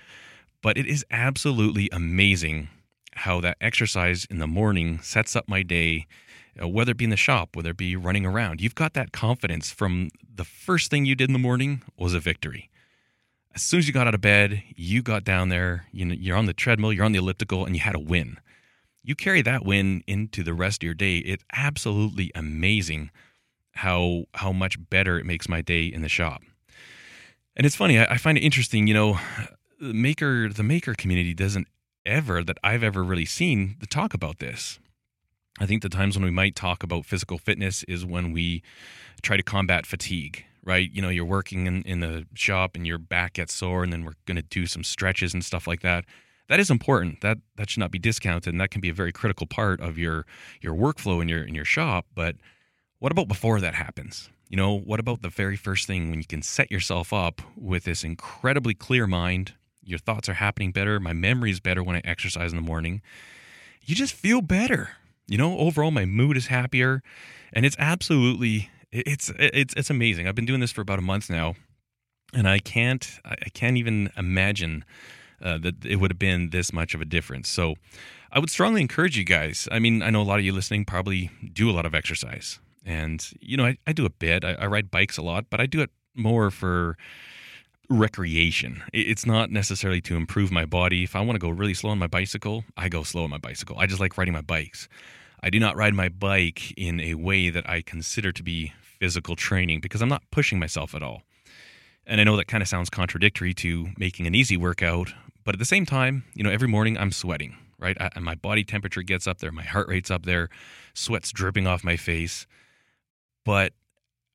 But 0.62 0.77
it 0.77 0.88
is 0.88 1.06
absolutely 1.12 1.88
amazing 1.92 2.69
how 3.13 3.42
that 3.42 3.57
exercise 3.61 4.26
in 4.30 4.40
the 4.40 4.47
morning 4.47 4.99
sets 5.02 5.35
up 5.35 5.47
my 5.47 5.61
day, 5.61 6.07
uh, 6.61 6.68
whether 6.68 6.92
it 6.92 6.97
be 6.97 7.04
in 7.04 7.09
the 7.11 7.18
shop, 7.18 7.56
whether 7.56 7.71
it 7.71 7.78
be 7.78 7.95
running 7.95 8.26
around. 8.26 8.61
You've 8.61 8.76
got 8.76 8.94
that 8.94 9.11
confidence 9.11 9.71
from 9.71 10.09
the 10.33 10.45
first 10.45 10.90
thing 10.90 11.06
you 11.06 11.16
did 11.16 11.30
in 11.30 11.33
the 11.33 11.40
morning 11.40 11.83
was 11.97 12.14
a 12.14 12.19
victory. 12.19 12.69
As 13.54 13.61
soon 13.61 13.80
as 13.80 13.88
you 13.88 13.94
got 13.94 14.07
out 14.07 14.16
of 14.16 14.21
bed, 14.21 14.64
you 14.76 15.02
got 15.02 15.23
down 15.23 15.49
there, 15.49 15.85
you 15.92 16.06
know, 16.06 16.16
you're 16.18 16.38
on 16.38 16.45
the 16.45 16.54
treadmill, 16.54 16.94
you're 16.94 17.06
on 17.06 17.11
the 17.11 17.19
elliptical, 17.19 17.66
and 17.66 17.76
you 17.76 17.81
had 17.81 17.95
a 17.95 17.99
win. 17.99 18.38
You 19.04 19.16
carry 19.16 19.42
that 19.42 19.66
win 19.66 20.04
into 20.07 20.44
the 20.44 20.54
rest 20.54 20.81
of 20.81 20.85
your 20.85 20.94
day. 20.94 21.18
It's 21.18 21.44
absolutely 21.54 22.31
amazing 22.35 23.11
how 23.73 24.26
how 24.35 24.52
much 24.52 24.78
better 24.90 25.19
it 25.19 25.26
makes 25.26 25.47
my 25.47 25.61
day 25.61 25.85
in 25.85 26.02
the 26.02 26.09
shop. 26.09 26.42
And 27.56 27.66
it's 27.66 27.76
funny, 27.76 27.99
I, 27.99 28.06
I 28.06 28.18
find 28.18 28.38
it 28.38 28.42
interesting, 28.42 28.88
you 28.88 28.94
know, 28.94 29.19
the 29.80 29.94
maker 29.94 30.49
the 30.49 30.64
maker 30.64 30.94
community 30.94 31.33
doesn't 31.33 31.68
ever 32.06 32.44
that 32.44 32.57
I've 32.64 32.83
ever 32.83 33.04
really 33.04 33.26
seen 33.26 33.78
to 33.80 33.88
talk 33.88 34.14
about 34.14 34.40
this. 34.40 34.80
I 35.59 35.66
think 35.66 35.81
the 35.81 35.90
times 35.90 36.16
when 36.16 36.23
we 36.23 36.31
might 36.31 36.56
talk 36.56 36.83
about 36.83 37.06
physical 37.06 37.38
fitness 37.38 37.83
is 37.83 38.06
when 38.06 38.31
we 38.31 38.64
try 39.21 39.35
to 39.35 39.44
combat 39.44 39.85
fatigue, 39.85 40.45
right? 40.64 40.90
You 40.92 41.02
know, 41.02 41.09
you're 41.09 41.26
working 41.26 41.68
in, 41.68 41.81
in 41.83 41.99
the 41.99 42.26
shop 42.33 42.76
and 42.76 42.88
your 42.88 42.97
back 42.97 43.33
gets 43.33 43.54
sore, 43.54 43.83
and 43.83 43.92
then 43.92 44.06
we're 44.06 44.14
going 44.26 44.38
to 44.38 44.42
do 44.42 44.66
some 44.66 44.83
stretches 44.83 45.33
and 45.33 45.44
stuff 45.44 45.68
like 45.68 45.81
that. 45.81 46.06
That 46.47 46.59
is 46.59 46.71
important. 46.71 47.21
That 47.21 47.40
that 47.57 47.69
should 47.69 47.80
not 47.80 47.92
be 47.92 47.99
discounted, 47.99 48.54
and 48.54 48.61
that 48.61 48.71
can 48.71 48.81
be 48.81 48.90
a 48.90 48.94
very 48.94 49.11
critical 49.11 49.45
part 49.45 49.81
of 49.81 49.97
your 49.97 50.26
your 50.61 50.73
workflow 50.73 51.21
in 51.21 51.30
your 51.30 51.44
in 51.44 51.54
your 51.54 51.66
shop. 51.66 52.06
But 52.16 52.38
what 52.99 53.11
about 53.11 53.27
before 53.27 53.59
that 53.61 53.75
happens? 53.75 54.29
You 54.49 54.57
know, 54.57 54.77
what 54.77 54.99
about 54.99 55.21
the 55.21 55.29
very 55.29 55.56
first 55.56 55.87
thing 55.87 56.09
when 56.09 56.19
you 56.19 56.25
can 56.25 56.41
set 56.41 56.71
yourself 56.71 57.13
up 57.13 57.41
with 57.56 57.85
this 57.85 58.03
incredibly 58.03 58.73
clear 58.73 59.07
mind? 59.07 59.53
Your 59.83 59.99
thoughts 59.99 60.27
are 60.27 60.33
happening 60.33 60.71
better. 60.71 60.99
My 60.99 61.13
memory 61.13 61.51
is 61.51 61.59
better 61.59 61.83
when 61.83 61.95
I 61.95 62.01
exercise 62.03 62.51
in 62.51 62.57
the 62.57 62.63
morning. 62.63 63.01
You 63.83 63.95
just 63.95 64.13
feel 64.13 64.41
better. 64.41 64.91
You 65.27 65.37
know, 65.37 65.57
overall, 65.57 65.91
my 65.91 66.06
mood 66.06 66.35
is 66.35 66.47
happier, 66.47 67.01
and 67.53 67.65
it's 67.65 67.75
absolutely 67.79 68.69
it's 68.91 69.31
it's 69.37 69.73
it's 69.75 69.89
amazing. 69.89 70.27
I've 70.27 70.35
been 70.35 70.45
doing 70.45 70.59
this 70.59 70.71
for 70.71 70.81
about 70.81 70.99
a 70.99 71.03
month 71.03 71.29
now, 71.29 71.56
and 72.33 72.49
I 72.49 72.59
can't 72.59 73.19
I 73.23 73.49
can't 73.53 73.77
even 73.77 74.11
imagine 74.18 74.83
uh, 75.41 75.57
that 75.59 75.85
it 75.85 75.97
would 75.97 76.11
have 76.11 76.19
been 76.19 76.49
this 76.49 76.73
much 76.73 76.94
of 76.94 77.01
a 77.01 77.06
difference. 77.06 77.49
So, 77.49 77.75
I 78.31 78.39
would 78.39 78.49
strongly 78.49 78.81
encourage 78.81 79.18
you 79.18 79.23
guys. 79.23 79.68
I 79.71 79.79
mean, 79.79 80.01
I 80.01 80.09
know 80.09 80.21
a 80.21 80.23
lot 80.23 80.39
of 80.39 80.45
you 80.45 80.51
listening 80.51 80.85
probably 80.85 81.29
do 81.53 81.69
a 81.69 81.73
lot 81.73 81.85
of 81.85 81.95
exercise. 81.95 82.59
And, 82.86 83.26
you 83.40 83.57
know, 83.57 83.66
I, 83.66 83.78
I 83.86 83.94
do 83.94 84.06
a 84.06 84.09
bit. 84.09 84.44
I, 84.44 84.54
I 84.54 84.68
ride 84.68 84.90
bikes 84.90 85.18
a 85.18 85.21
lot, 85.21 85.45
but 85.50 85.59
I 85.59 85.66
do 85.66 85.81
it 85.81 85.92
more 86.16 86.50
for 86.50 86.98
recreation. 87.90 88.83
It's 88.94 89.26
not 89.26 89.52
necessarily 89.52 90.02
to 90.02 90.16
improve 90.16 90.52
my 90.52 90.66
body. 90.66 91.04
If 91.04 91.16
I 91.16 91.21
want 91.21 91.36
to 91.36 91.40
go 91.40 91.50
really 91.50 91.74
slow 91.74 91.90
on 91.90 92.00
my 92.00 92.07
bicycle, 92.07 92.64
I 92.78 92.88
go 92.88 93.04
slow 93.04 93.24
on 93.24 93.30
my 93.30 93.38
bicycle. 93.38 93.78
I 93.80 93.88
just 93.88 94.00
like 94.00 94.18
riding 94.18 94.33
my 94.33 94.42
bikes. 94.42 94.88
I 95.42 95.50
do 95.50 95.59
not 95.59 95.76
ride 95.76 95.94
my 95.94 96.09
bike 96.09 96.71
in 96.78 97.00
a 97.00 97.16
way 97.16 97.50
that 97.50 97.68
I 97.68 97.81
consider 97.81 98.31
to 98.31 98.44
be 98.44 98.74
physical 99.00 99.36
training 99.36 99.80
because 99.80 100.02
I'm 100.02 100.09
not 100.09 100.24
pushing 100.31 100.59
myself 100.59 100.94
at 100.94 101.02
all. 101.02 101.24
And 102.06 102.19
I 102.19 102.24
know 102.24 102.36
that 102.38 102.48
kind 102.48 102.62
of 102.62 102.68
sounds 102.68 102.90
contradictory 102.90 103.54
to 103.56 103.90
making 103.98 104.28
an 104.28 104.36
easy 104.36 104.57
workout, 104.57 105.14
but 105.45 105.56
at 105.56 105.59
the 105.59 105.66
same 105.66 105.86
time, 105.86 106.26
you 106.33 106.44
know, 106.44 106.50
every 106.50 106.68
morning 106.68 106.98
I'm 106.98 107.12
sweating, 107.12 107.56
right? 107.80 107.95
I, 108.00 108.19
my 108.19 108.36
body 108.36 108.64
temperature 108.64 109.02
gets 109.02 109.28
up 109.28 109.40
there, 109.40 109.52
my 109.52 109.64
heart 109.64 109.88
rate's 109.88 110.12
up 110.12 110.26
there, 110.26 110.50
sweat's 110.94 111.31
dripping 111.31 111.68
off 111.68 111.83
my 111.83 111.95
face, 111.95 112.45
but 113.46 113.74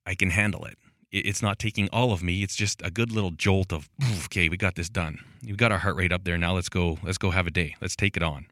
I 0.06 0.14
can 0.14 0.30
handle 0.30 0.64
it. 0.64 0.78
It's 1.10 1.42
not 1.42 1.58
taking 1.58 1.88
all 1.90 2.12
of 2.12 2.22
me. 2.22 2.42
It's 2.42 2.56
just 2.56 2.82
a 2.82 2.90
good 2.90 3.12
little 3.12 3.30
jolt 3.30 3.72
of, 3.72 3.88
okay, 4.24 4.48
we 4.48 4.56
got 4.56 4.74
this 4.74 4.88
done. 4.88 5.20
We've 5.44 5.56
got 5.56 5.70
our 5.70 5.78
heart 5.78 5.96
rate 5.96 6.12
up 6.12 6.24
there. 6.24 6.36
Now 6.36 6.54
let's 6.54 6.68
go. 6.68 6.98
Let's 7.04 7.18
go 7.18 7.30
have 7.30 7.46
a 7.46 7.50
day. 7.52 7.76
Let's 7.80 7.94
take 7.94 8.16
it 8.16 8.22
on. 8.22 8.46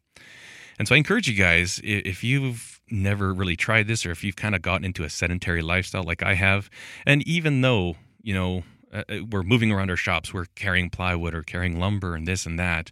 And 0.78 0.86
so 0.88 0.94
I 0.94 0.98
encourage 0.98 1.28
you 1.28 1.34
guys, 1.34 1.80
if 1.82 2.24
you've 2.24 2.80
never 2.90 3.34
really 3.34 3.56
tried 3.56 3.88
this, 3.88 4.06
or 4.06 4.10
if 4.10 4.24
you've 4.24 4.36
kind 4.36 4.54
of 4.54 4.62
gotten 4.62 4.84
into 4.84 5.04
a 5.04 5.10
sedentary 5.10 5.62
lifestyle 5.62 6.02
like 6.02 6.22
I 6.22 6.34
have, 6.34 6.70
and 7.04 7.26
even 7.26 7.60
though 7.60 7.96
you 8.22 8.34
know 8.34 8.62
uh, 8.92 9.02
uh, 9.08 9.18
we're 9.30 9.42
moving 9.42 9.72
around 9.72 9.90
our 9.90 9.96
shops, 9.96 10.32
we're 10.32 10.46
carrying 10.54 10.90
plywood 10.90 11.34
or 11.34 11.42
carrying 11.42 11.78
lumber 11.78 12.14
and 12.14 12.26
this 12.26 12.46
and 12.46 12.58
that, 12.58 12.90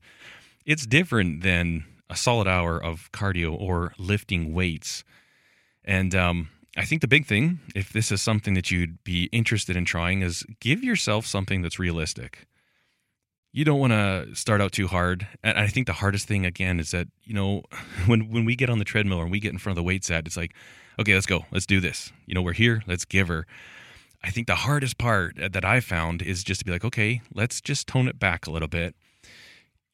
it's 0.64 0.87
different 0.87 1.43
than 1.43 1.85
a 2.09 2.17
solid 2.17 2.49
hour 2.49 2.83
of 2.83 3.11
cardio 3.12 3.59
or 3.59 3.93
lifting 3.99 4.52
weights. 4.52 5.05
And 5.85 6.14
um, 6.14 6.49
I 6.76 6.84
think 6.84 7.00
the 7.00 7.08
big 7.08 7.26
thing, 7.26 7.60
if 7.74 7.92
this 7.92 8.12
is 8.12 8.22
something 8.22 8.54
that 8.54 8.70
you'd 8.70 9.02
be 9.02 9.24
interested 9.32 9.76
in 9.76 9.84
trying, 9.84 10.22
is 10.22 10.44
give 10.60 10.84
yourself 10.84 11.26
something 11.26 11.62
that's 11.62 11.78
realistic 11.78 12.46
you 13.52 13.64
don't 13.64 13.80
want 13.80 13.92
to 13.92 14.34
start 14.34 14.60
out 14.60 14.72
too 14.72 14.86
hard. 14.86 15.26
And 15.42 15.58
I 15.58 15.66
think 15.66 15.86
the 15.86 15.94
hardest 15.94 16.28
thing 16.28 16.46
again 16.46 16.78
is 16.78 16.92
that, 16.92 17.08
you 17.24 17.34
know, 17.34 17.62
when 18.06 18.30
when 18.30 18.44
we 18.44 18.56
get 18.56 18.70
on 18.70 18.78
the 18.78 18.84
treadmill 18.84 19.20
and 19.20 19.30
we 19.30 19.40
get 19.40 19.52
in 19.52 19.58
front 19.58 19.78
of 19.78 19.82
the 19.82 19.86
weight 19.86 20.04
set, 20.04 20.26
it's 20.26 20.36
like, 20.36 20.54
okay, 20.98 21.14
let's 21.14 21.26
go. 21.26 21.46
Let's 21.50 21.66
do 21.66 21.80
this. 21.80 22.12
You 22.26 22.34
know, 22.34 22.42
we're 22.42 22.52
here, 22.52 22.82
let's 22.86 23.04
give 23.04 23.28
her. 23.28 23.46
I 24.22 24.30
think 24.30 24.46
the 24.46 24.54
hardest 24.54 24.98
part 24.98 25.40
uh, 25.40 25.48
that 25.48 25.64
I 25.64 25.80
found 25.80 26.20
is 26.20 26.44
just 26.44 26.60
to 26.60 26.64
be 26.66 26.72
like, 26.72 26.84
okay, 26.84 27.22
let's 27.34 27.60
just 27.60 27.86
tone 27.86 28.06
it 28.06 28.18
back 28.18 28.46
a 28.46 28.50
little 28.50 28.68
bit. 28.68 28.94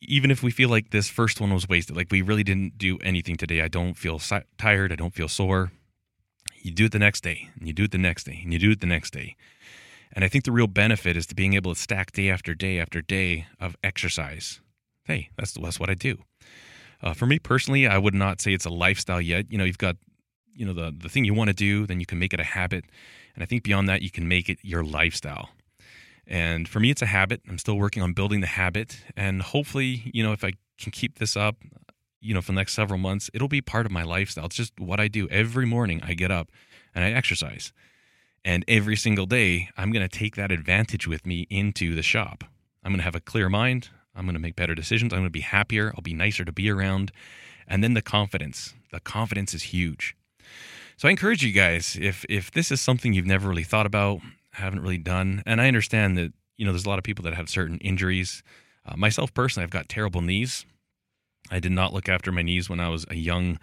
Even 0.01 0.31
if 0.31 0.43
we 0.43 0.51
feel 0.51 0.69
like 0.69 0.91
this 0.91 1.09
first 1.09 1.41
one 1.41 1.55
was 1.55 1.69
wasted, 1.69 1.97
like 1.97 2.11
we 2.11 2.23
really 2.23 2.43
didn't 2.43 2.77
do 2.77 2.99
anything 2.99 3.37
today, 3.37 3.63
I 3.63 3.69
don't 3.69 3.95
feel 3.95 4.21
tired, 4.59 4.93
I 4.93 4.97
don't 4.97 5.15
feel 5.15 5.29
sore. 5.29 5.71
You 6.63 6.73
do 6.73 6.87
it 6.87 6.93
the 6.93 6.99
next 6.99 7.23
day, 7.23 7.51
and 7.59 7.67
you 7.67 7.73
do 7.73 7.85
it 7.85 7.93
the 7.93 7.99
next 7.99 8.25
day, 8.25 8.41
and 8.43 8.53
you 8.53 8.59
do 8.59 8.71
it 8.71 8.81
the 8.81 8.87
next 8.87 9.13
day. 9.13 9.37
And 10.13 10.25
I 10.25 10.29
think 10.29 10.45
the 10.45 10.53
real 10.53 10.67
benefit 10.67 11.17
is 11.17 11.27
to 11.27 11.35
being 11.35 11.55
able 11.55 11.75
to 11.75 11.81
stack 11.81 12.13
day 12.13 12.31
after 12.31 12.55
day 12.55 12.79
after 12.81 13.03
day 13.03 13.47
of 13.61 13.77
exercise. 13.85 14.61
Hey, 15.05 15.31
that's, 15.37 15.53
that's 15.53 15.79
what 15.79 15.91
I 15.91 15.95
do. 15.95 16.19
Uh, 17.03 17.13
for 17.13 17.27
me 17.27 17.39
personally, 17.39 17.87
I 17.87 17.99
would 17.99 18.15
not 18.15 18.41
say 18.41 18.53
it's 18.53 18.65
a 18.65 18.71
lifestyle 18.71 19.21
yet. 19.21 19.51
You 19.51 19.59
know, 19.59 19.65
you've 19.65 19.79
got, 19.79 19.97
you 20.55 20.65
know, 20.65 20.73
the, 20.73 20.95
the 20.97 21.09
thing 21.09 21.25
you 21.25 21.35
want 21.35 21.49
to 21.49 21.55
do, 21.55 21.87
then 21.87 22.01
you 22.01 22.07
can 22.07 22.19
make 22.19 22.33
it 22.33 22.41
a 22.41 22.45
habit. 22.45 22.85
And 23.35 23.43
I 23.43 23.47
think 23.47 23.63
beyond 23.63 23.89
that, 23.89 24.03
you 24.03 24.11
can 24.11 24.27
make 24.27 24.49
it 24.49 24.59
your 24.63 24.83
lifestyle. 24.83 25.51
And 26.27 26.69
for 26.69 26.81
me, 26.81 26.91
it's 26.91 27.03
a 27.03 27.07
habit. 27.07 27.43
I'm 27.49 27.59
still 27.59 27.77
working 27.77 28.03
on 28.03 28.13
building 28.13 28.41
the 28.41 28.47
habit. 28.47 29.05
And 29.17 29.43
hopefully, 29.43 30.11
you 30.13 30.23
know, 30.23 30.33
if 30.33 30.43
I 30.43 30.53
can 30.79 30.91
keep 30.93 31.19
this 31.19 31.37
up, 31.37 31.57
you 32.27 32.35
know, 32.35 32.43
for 32.43 32.53
the 32.53 32.57
next 32.57 32.75
several 32.75 32.99
months, 32.99 33.31
it'll 33.33 33.49
be 33.49 33.61
part 33.61 33.87
of 33.87 33.93
my 33.93 34.03
lifestyle. 34.03 34.47
It's 34.47 34.57
just 34.57 34.79
what 34.81 34.99
I 34.99 35.09
do. 35.09 35.29
Every 35.29 35.67
morning 35.67 36.01
I 36.03 36.15
get 36.15 36.31
up 36.31 36.51
and 36.95 37.05
I 37.05 37.13
exercise. 37.13 37.73
And 38.45 38.65
every 38.69 38.97
single 38.97 39.27
day, 39.27 39.71
I'm 39.77 39.93
going 39.93 40.07
to 40.09 40.19
take 40.19 40.37
that 40.37 40.51
advantage 40.51 41.07
with 41.07 41.27
me 41.27 41.47
into 41.51 41.95
the 41.95 42.03
shop. 42.03 42.45
I'm 42.83 42.93
going 42.93 42.99
to 42.99 43.05
have 43.05 43.15
a 43.15 43.21
clear 43.21 43.49
mind. 43.49 43.89
I'm 44.15 44.25
going 44.25 44.35
to 44.35 44.41
make 44.41 44.57
better 44.57 44.75
decisions. 44.75 45.13
I'm 45.13 45.21
going 45.21 45.29
to 45.29 45.31
be 45.31 45.41
happier. 45.41 45.93
I'll 45.95 46.03
be 46.03 46.15
nicer 46.15 46.45
to 46.45 46.53
be 46.53 46.71
around. 46.71 47.13
And 47.67 47.83
then 47.83 47.95
the 47.95 48.03
confidence. 48.03 48.75
The 48.93 49.01
confidence 49.01 49.55
is 49.55 49.65
huge. 49.65 50.17
So 50.97 51.09
I 51.09 51.11
encourage 51.11 51.45
you 51.45 51.53
guys, 51.53 51.99
if 52.01 52.25
if 52.29 52.51
this 52.51 52.71
is 52.71 52.81
something 52.81 53.13
you've 53.13 53.27
never 53.27 53.49
really 53.49 53.65
thought 53.65 53.85
about, 53.85 54.21
haven't 54.53 54.81
really 54.81 54.99
done, 54.99 55.43
and 55.45 55.61
I 55.61 55.69
understand 55.69 56.17
that 56.17 56.33
you 56.57 56.65
know 56.65 56.73
there's 56.73 56.87
a 56.87 56.89
lot 56.89 56.99
of 56.99 57.05
people 57.05 57.23
that 57.25 57.35
have 57.35 57.51
certain 57.51 57.79
injuries. 57.79 58.43
Uh, 58.87 58.97
myself 58.97 59.35
personally, 59.35 59.65
I've 59.65 59.71
got 59.71 59.91
terrible 59.91 60.23
knees. 60.23 60.65
I 61.51 61.61
did 61.61 61.73
not 61.73 61.93
look 61.93 62.09
after 62.09 62.33
my 62.33 62.43
knees 62.43 62.69
when 62.69 62.81
I 62.81 62.89
was 62.89 63.07
a 63.09 63.15
young 63.15 63.59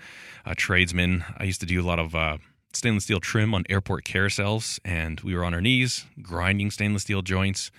uh, 0.45 0.53
tradesman. 0.55 1.23
I 1.37 1.43
used 1.43 1.59
to 1.61 1.65
do 1.65 1.81
a 1.81 1.85
lot 1.85 1.99
of 1.99 2.15
uh, 2.15 2.37
stainless 2.73 3.05
steel 3.05 3.19
trim 3.19 3.53
on 3.53 3.63
airport 3.69 4.05
carousels, 4.05 4.79
and 4.83 5.19
we 5.21 5.35
were 5.35 5.43
on 5.43 5.53
our 5.53 5.61
knees 5.61 6.05
grinding 6.21 6.71
stainless 6.71 7.03
steel 7.03 7.21
joints. 7.21 7.71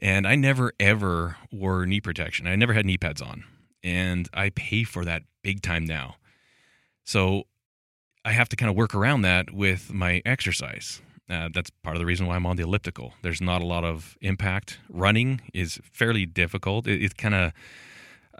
And 0.00 0.26
I 0.26 0.34
never 0.34 0.72
ever 0.80 1.36
wore 1.52 1.86
knee 1.86 2.00
protection. 2.00 2.46
I 2.46 2.56
never 2.56 2.72
had 2.72 2.84
knee 2.84 2.98
pads 2.98 3.22
on, 3.22 3.44
and 3.82 4.28
I 4.34 4.50
pay 4.50 4.84
for 4.84 5.04
that 5.04 5.22
big 5.42 5.62
time 5.62 5.84
now. 5.84 6.16
So 7.04 7.44
I 8.24 8.32
have 8.32 8.48
to 8.50 8.56
kind 8.56 8.70
of 8.70 8.76
work 8.76 8.94
around 8.94 9.22
that 9.22 9.52
with 9.52 9.92
my 9.92 10.22
exercise. 10.24 11.00
Uh, 11.28 11.48
that's 11.54 11.70
part 11.82 11.96
of 11.96 12.00
the 12.00 12.06
reason 12.06 12.26
why 12.26 12.36
I'm 12.36 12.44
on 12.44 12.56
the 12.56 12.64
elliptical. 12.64 13.14
There's 13.22 13.40
not 13.40 13.62
a 13.62 13.66
lot 13.66 13.84
of 13.84 14.16
impact. 14.20 14.78
Running 14.90 15.40
is 15.54 15.78
fairly 15.82 16.26
difficult. 16.26 16.86
It, 16.86 17.02
it 17.02 17.16
kind 17.16 17.34
of 17.34 17.52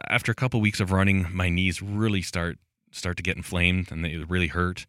after 0.08 0.32
a 0.32 0.34
couple 0.34 0.60
weeks 0.60 0.80
of 0.80 0.92
running, 0.92 1.26
my 1.32 1.48
knees 1.48 1.82
really 1.82 2.22
start 2.22 2.58
start 2.90 3.16
to 3.16 3.22
get 3.24 3.36
inflamed 3.36 3.90
and 3.90 4.04
they 4.04 4.16
really 4.18 4.46
hurt 4.46 4.86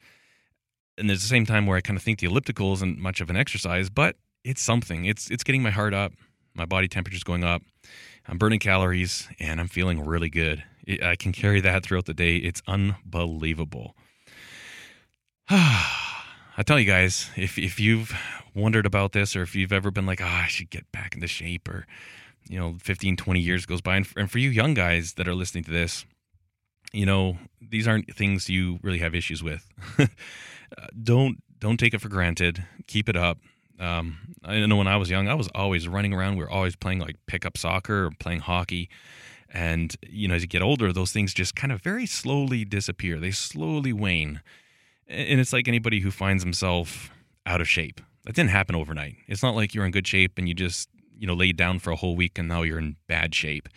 and 0.97 1.09
there's 1.09 1.21
the 1.21 1.27
same 1.27 1.45
time 1.45 1.65
where 1.65 1.77
I 1.77 1.81
kind 1.81 1.97
of 1.97 2.03
think 2.03 2.19
the 2.19 2.27
elliptical 2.27 2.73
isn't 2.73 2.97
much 2.97 3.21
of 3.21 3.29
an 3.29 3.35
exercise, 3.35 3.89
but 3.89 4.15
it's 4.43 4.61
something. 4.61 5.05
It's 5.05 5.29
it's 5.29 5.43
getting 5.43 5.63
my 5.63 5.71
heart 5.71 5.93
up, 5.93 6.13
my 6.53 6.65
body 6.65 6.87
temperature's 6.87 7.23
going 7.23 7.43
up. 7.43 7.61
I'm 8.27 8.37
burning 8.37 8.59
calories, 8.59 9.27
and 9.39 9.59
I'm 9.59 9.67
feeling 9.67 10.03
really 10.03 10.29
good. 10.29 10.63
I 11.03 11.15
can 11.15 11.31
carry 11.31 11.61
that 11.61 11.83
throughout 11.83 12.05
the 12.05 12.13
day. 12.13 12.37
It's 12.37 12.61
unbelievable. 12.67 13.95
I 15.49 16.63
tell 16.65 16.79
you 16.79 16.85
guys, 16.85 17.29
if 17.35 17.57
if 17.57 17.79
you've 17.79 18.15
wondered 18.53 18.85
about 18.85 19.11
this, 19.11 19.35
or 19.35 19.41
if 19.41 19.55
you've 19.55 19.73
ever 19.73 19.91
been 19.91 20.05
like, 20.05 20.21
oh, 20.21 20.25
I 20.25 20.47
should 20.47 20.69
get 20.69 20.91
back 20.91 21.15
into 21.15 21.27
shape, 21.27 21.67
or 21.67 21.85
you 22.47 22.59
know, 22.59 22.77
15, 22.81 23.17
20 23.17 23.39
years 23.39 23.65
goes 23.65 23.81
by, 23.81 23.95
and 23.97 24.07
for, 24.07 24.19
and 24.19 24.29
for 24.29 24.39
you 24.39 24.49
young 24.49 24.73
guys 24.73 25.13
that 25.13 25.27
are 25.27 25.35
listening 25.35 25.63
to 25.65 25.71
this, 25.71 26.05
you 26.93 27.05
know, 27.05 27.37
these 27.61 27.87
aren't 27.87 28.13
things 28.15 28.49
you 28.49 28.79
really 28.81 28.99
have 28.99 29.15
issues 29.15 29.43
with. 29.43 29.67
don't 31.03 31.41
don't 31.59 31.77
take 31.77 31.93
it 31.93 32.01
for 32.01 32.09
granted. 32.09 32.65
Keep 32.87 33.09
it 33.09 33.15
up. 33.15 33.39
Um, 33.79 34.35
I 34.43 34.65
know 34.65 34.75
when 34.75 34.87
I 34.87 34.97
was 34.97 35.09
young, 35.09 35.27
I 35.27 35.33
was 35.33 35.49
always 35.55 35.87
running 35.87 36.13
around. 36.13 36.35
We 36.35 36.43
were 36.43 36.49
always 36.49 36.75
playing 36.75 36.99
like 36.99 37.15
pickup 37.27 37.57
soccer 37.57 38.05
or 38.05 38.11
playing 38.19 38.41
hockey. 38.41 38.89
And, 39.49 39.95
you 40.07 40.27
know, 40.27 40.35
as 40.35 40.41
you 40.41 40.47
get 40.47 40.61
older, 40.61 40.91
those 40.91 41.11
things 41.11 41.33
just 41.33 41.55
kind 41.55 41.71
of 41.71 41.81
very 41.81 42.05
slowly 42.05 42.65
disappear. 42.65 43.19
They 43.19 43.31
slowly 43.31 43.93
wane. 43.93 44.41
And 45.07 45.39
it's 45.39 45.53
like 45.53 45.67
anybody 45.67 45.99
who 46.01 46.11
finds 46.11 46.43
himself 46.43 47.09
out 47.45 47.61
of 47.61 47.69
shape. 47.69 48.01
That 48.25 48.35
didn't 48.35 48.49
happen 48.49 48.75
overnight. 48.75 49.15
It's 49.27 49.43
not 49.43 49.55
like 49.55 49.73
you're 49.73 49.85
in 49.85 49.91
good 49.91 50.07
shape 50.07 50.37
and 50.37 50.47
you 50.47 50.53
just, 50.53 50.89
you 51.17 51.27
know, 51.27 51.33
laid 51.33 51.57
down 51.57 51.79
for 51.79 51.91
a 51.91 51.95
whole 51.95 52.15
week 52.15 52.37
and 52.37 52.47
now 52.47 52.61
you're 52.61 52.79
in 52.79 52.97
bad 53.07 53.33
shape. 53.33 53.69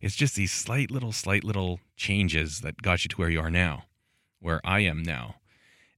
It's 0.00 0.16
just 0.16 0.34
these 0.34 0.52
slight 0.52 0.90
little, 0.90 1.12
slight 1.12 1.44
little 1.44 1.80
changes 1.96 2.60
that 2.60 2.82
got 2.82 3.04
you 3.04 3.08
to 3.08 3.16
where 3.16 3.30
you 3.30 3.40
are 3.40 3.50
now, 3.50 3.84
where 4.40 4.60
I 4.64 4.80
am 4.80 5.02
now. 5.02 5.36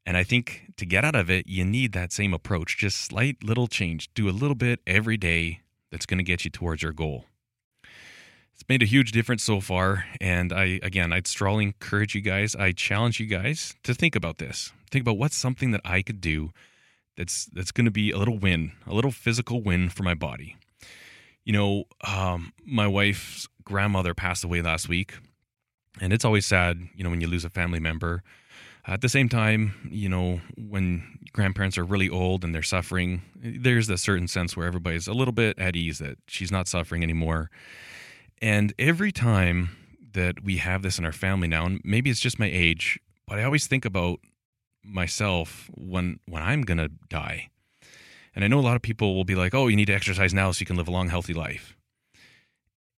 And 0.04 0.16
I 0.16 0.24
think 0.24 0.72
to 0.76 0.84
get 0.86 1.04
out 1.04 1.14
of 1.14 1.30
it, 1.30 1.46
you 1.46 1.64
need 1.64 1.92
that 1.92 2.12
same 2.12 2.34
approach. 2.34 2.76
Just 2.76 3.00
slight 3.00 3.44
little 3.44 3.68
change. 3.68 4.12
Do 4.14 4.28
a 4.28 4.30
little 4.30 4.56
bit 4.56 4.80
every 4.86 5.16
day 5.16 5.60
that's 5.90 6.06
going 6.06 6.18
to 6.18 6.24
get 6.24 6.44
you 6.44 6.50
towards 6.50 6.82
your 6.82 6.92
goal. 6.92 7.26
It's 8.54 8.68
made 8.68 8.82
a 8.82 8.86
huge 8.86 9.12
difference 9.12 9.44
so 9.44 9.60
far. 9.60 10.06
And 10.20 10.52
I, 10.52 10.80
again, 10.82 11.12
I'd 11.12 11.26
strongly 11.26 11.64
encourage 11.64 12.14
you 12.14 12.20
guys, 12.20 12.56
I 12.56 12.72
challenge 12.72 13.20
you 13.20 13.26
guys 13.26 13.76
to 13.84 13.94
think 13.94 14.16
about 14.16 14.38
this. 14.38 14.72
Think 14.90 15.04
about 15.04 15.18
what's 15.18 15.36
something 15.36 15.70
that 15.70 15.80
I 15.84 16.02
could 16.02 16.20
do 16.20 16.50
that's 17.16 17.46
that's 17.46 17.72
going 17.72 17.84
to 17.84 17.90
be 17.90 18.10
a 18.10 18.18
little 18.18 18.38
win, 18.38 18.72
a 18.86 18.94
little 18.94 19.10
physical 19.10 19.62
win 19.62 19.88
for 19.88 20.02
my 20.02 20.14
body. 20.14 20.56
You 21.44 21.52
know, 21.52 21.84
um, 22.06 22.52
my 22.64 22.86
wife's 22.86 23.48
grandmother 23.64 24.14
passed 24.14 24.44
away 24.44 24.62
last 24.62 24.88
week, 24.88 25.14
and 26.00 26.12
it's 26.12 26.24
always 26.24 26.46
sad, 26.46 26.80
you 26.94 27.04
know, 27.04 27.10
when 27.10 27.20
you 27.20 27.26
lose 27.26 27.44
a 27.44 27.50
family 27.50 27.80
member. 27.80 28.22
At 28.84 29.00
the 29.00 29.08
same 29.08 29.28
time, 29.28 29.74
you 29.90 30.08
know, 30.08 30.40
when 30.56 31.18
grandparents 31.32 31.78
are 31.78 31.84
really 31.84 32.08
old 32.08 32.44
and 32.44 32.52
they're 32.52 32.62
suffering, 32.62 33.22
there's 33.36 33.88
a 33.88 33.96
certain 33.96 34.26
sense 34.26 34.56
where 34.56 34.66
everybody's 34.66 35.06
a 35.06 35.12
little 35.12 35.32
bit 35.32 35.56
at 35.58 35.76
ease 35.76 35.98
that 35.98 36.18
she's 36.26 36.50
not 36.50 36.66
suffering 36.66 37.02
anymore. 37.02 37.48
And 38.40 38.74
every 38.78 39.12
time 39.12 39.76
that 40.14 40.42
we 40.42 40.56
have 40.56 40.82
this 40.82 40.98
in 40.98 41.04
our 41.04 41.12
family 41.12 41.46
now, 41.46 41.64
and 41.66 41.80
maybe 41.84 42.10
it's 42.10 42.20
just 42.20 42.40
my 42.40 42.50
age, 42.52 42.98
but 43.26 43.38
I 43.38 43.44
always 43.44 43.68
think 43.68 43.84
about 43.84 44.18
myself 44.84 45.70
when 45.74 46.18
when 46.26 46.42
I'm 46.42 46.62
gonna 46.62 46.88
die. 47.08 47.48
And 48.34 48.44
I 48.44 48.48
know 48.48 48.58
a 48.58 48.60
lot 48.60 48.76
of 48.76 48.82
people 48.82 49.14
will 49.14 49.24
be 49.24 49.34
like, 49.34 49.54
"Oh, 49.54 49.68
you 49.68 49.76
need 49.76 49.86
to 49.86 49.94
exercise 49.94 50.32
now 50.32 50.50
so 50.52 50.60
you 50.60 50.66
can 50.66 50.76
live 50.76 50.88
a 50.88 50.92
long, 50.92 51.08
healthy 51.08 51.34
life." 51.34 51.76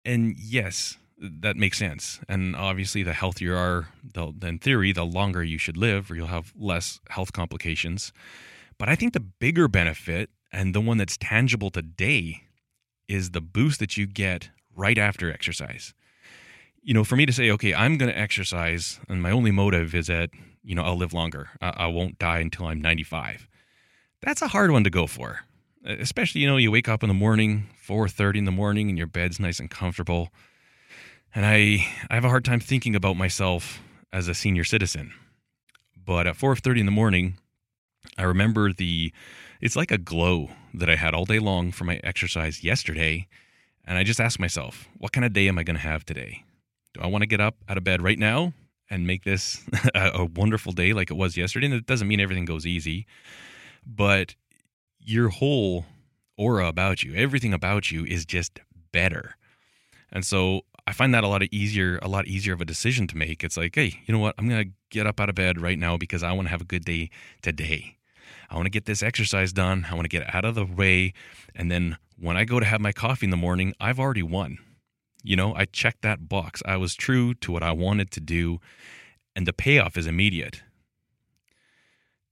And 0.05 0.37
yes, 0.39 0.99
that 1.19 1.57
makes 1.57 1.79
sense. 1.79 2.21
And 2.29 2.55
obviously, 2.55 3.03
the 3.03 3.13
healthier 3.13 3.53
you 3.53 3.57
are, 3.57 3.89
the, 4.13 4.33
in 4.43 4.59
theory, 4.59 4.93
the 4.93 5.05
longer 5.05 5.43
you 5.43 5.59
should 5.59 5.77
live, 5.77 6.11
or 6.11 6.15
you'll 6.15 6.27
have 6.29 6.53
less 6.57 7.01
health 7.09 7.33
complications. 7.33 8.13
But 8.79 8.89
I 8.89 8.97
think 8.97 9.13
the 9.13 9.21
bigger 9.21 9.69
benefit 9.69 10.31
and 10.53 10.75
the 10.75 10.81
one 10.81 10.99
that's 10.99 11.17
tangible 11.17 11.71
today 11.71 12.43
is 13.09 13.31
the 13.31 13.41
boost 13.41 13.81
that 13.81 13.97
you 13.97 14.07
get 14.07 14.51
right 14.75 14.99
after 14.99 15.33
exercise. 15.33 15.95
You 16.83 16.95
know, 16.95 17.05
for 17.05 17.17
me 17.17 17.27
to 17.27 17.33
say, 17.33 17.51
okay, 17.51 17.75
I'm 17.75 17.97
going 17.97 18.11
to 18.11 18.19
exercise, 18.19 19.01
and 19.09 19.23
my 19.23 19.31
only 19.31 19.51
motive 19.51 19.95
is 19.95 20.09
that, 20.09 20.31
you 20.63 20.75
know, 20.75 20.83
I'll 20.83 20.99
live 20.99 21.13
longer. 21.13 21.51
I, 21.61 21.69
I 21.77 21.87
won't 21.87 22.19
die 22.19 22.41
until 22.41 22.67
I'm 22.67 22.81
95. 22.81 23.49
That's 24.25 24.41
a 24.41 24.49
hard 24.49 24.71
one 24.71 24.85
to 24.85 24.91
go 24.91 25.07
for. 25.07 25.41
Especially, 25.85 26.41
you 26.41 26.47
know, 26.47 26.57
you 26.57 26.71
wake 26.71 26.89
up 26.89 27.03
in 27.03 27.09
the 27.09 27.15
morning, 27.15 27.69
4:30 27.87 28.39
in 28.39 28.45
the 28.47 28.51
morning, 28.51 28.89
and 28.89 28.97
your 28.97 29.07
bed's 29.07 29.39
nice 29.39 29.61
and 29.61 29.71
comfortable. 29.71 30.33
And 31.35 31.45
I, 31.45 31.87
I 32.09 32.15
have 32.15 32.25
a 32.25 32.31
hard 32.31 32.45
time 32.45 32.61
thinking 32.61 32.97
about 32.97 33.17
myself 33.19 33.83
as 34.13 34.27
a 34.27 34.35
senior 34.35 34.65
citizen. 34.65 35.13
But 36.03 36.27
at 36.27 36.37
4:30 36.37 36.81
in 36.81 36.87
the 36.87 36.93
morning, 36.93 37.37
I 38.17 38.23
remember 38.23 38.73
the 38.73 39.13
it's 39.61 39.77
like 39.77 39.91
a 39.91 39.99
glow 39.99 40.51
that 40.73 40.89
I 40.89 40.97
had 40.97 41.15
all 41.15 41.27
day 41.27 41.39
long 41.39 41.71
for 41.71 41.85
my 41.85 42.01
exercise 42.03 42.65
yesterday. 42.65 43.29
And 43.85 43.99
I 43.99 44.05
just 44.05 44.21
ask 44.21 44.41
myself, 44.41 44.89
what 44.97 45.13
kind 45.13 45.27
of 45.27 45.35
day 45.35 45.49
am 45.49 45.59
I 45.59 45.63
going 45.65 45.77
to 45.77 45.83
have 45.83 46.07
today? 46.07 46.45
Do 46.95 47.03
I 47.03 47.07
want 47.09 47.21
to 47.21 47.27
get 47.27 47.41
up 47.41 47.57
out 47.69 47.77
of 47.77 47.85
bed 47.85 48.01
right 48.01 48.19
now 48.19 48.55
and 48.89 49.07
make 49.07 49.25
this 49.25 49.63
a 49.95 50.25
wonderful 50.25 50.73
day 50.73 50.95
like 50.95 51.11
it 51.11 51.17
was 51.17 51.37
yesterday? 51.37 51.67
And 51.67 51.75
it 51.75 51.85
doesn't 51.85 52.09
mean 52.09 52.21
everything 52.21 52.47
goes 52.47 52.65
easy, 52.65 53.07
but 53.87 54.35
your 54.99 55.29
whole 55.29 55.87
aura 56.37 56.67
about 56.67 57.03
you, 57.03 57.15
everything 57.15 57.53
about 57.53 57.91
you 57.91 58.05
is 58.05 58.25
just 58.25 58.61
better. 58.93 59.37
And 60.11 60.25
so 60.25 60.63
I 60.87 60.93
find 60.93 61.15
that 61.15 61.25
a 61.25 61.29
lot 61.29 61.43
easier, 61.45 61.99
a 62.03 62.09
lot 62.09 62.27
easier 62.27 62.53
of 62.55 62.61
a 62.61 62.65
decision 62.65 63.07
to 63.09 63.17
make. 63.17 63.43
It's 63.43 63.57
like, 63.57 63.75
hey, 63.75 64.01
you 64.07 64.13
know 64.13 64.21
what? 64.21 64.35
I'm 64.39 64.49
to 64.49 64.71
get 64.91 65.07
up 65.07 65.21
out 65.21 65.29
of 65.29 65.35
bed 65.35 65.61
right 65.61 65.79
now 65.79 65.97
because 65.97 66.23
I 66.23 66.33
want 66.33 66.47
to 66.47 66.51
have 66.51 66.61
a 66.61 66.67
good 66.67 66.85
day 66.85 67.11
today. 67.43 67.97
I 68.51 68.57
want 68.57 68.67
to 68.67 68.71
get 68.71 68.85
this 68.85 69.03
exercise 69.03 69.53
done. 69.53 69.87
I 69.91 69.95
want 69.95 70.05
to 70.05 70.09
get 70.09 70.35
out 70.35 70.45
of 70.45 70.55
the 70.55 70.67
way. 70.67 71.15
And 71.55 71.71
then 71.71 71.97
when 72.19 72.37
I 72.37 72.45
go 72.45 72.61
to 72.61 72.67
have 72.67 72.81
my 72.81 72.93
coffee 72.93 73.27
in 73.27 73.31
the 73.31 73.37
morning, 73.37 73.75
I've 73.81 73.99
already 73.99 74.23
won. 74.23 74.59
You 75.23 75.37
know, 75.37 75.55
I 75.55 75.65
checked 75.65 76.03
that 76.03 76.29
box. 76.29 76.63
I 76.67 76.77
was 76.77 76.95
true 76.95 77.35
to 77.35 77.51
what 77.51 77.63
I 77.63 77.73
wanted 77.73 78.11
to 78.13 78.21
do, 78.21 78.61
and 79.35 79.47
the 79.47 79.55
payoff 79.55 79.97
is 79.97 80.07
immediate. 80.07 80.63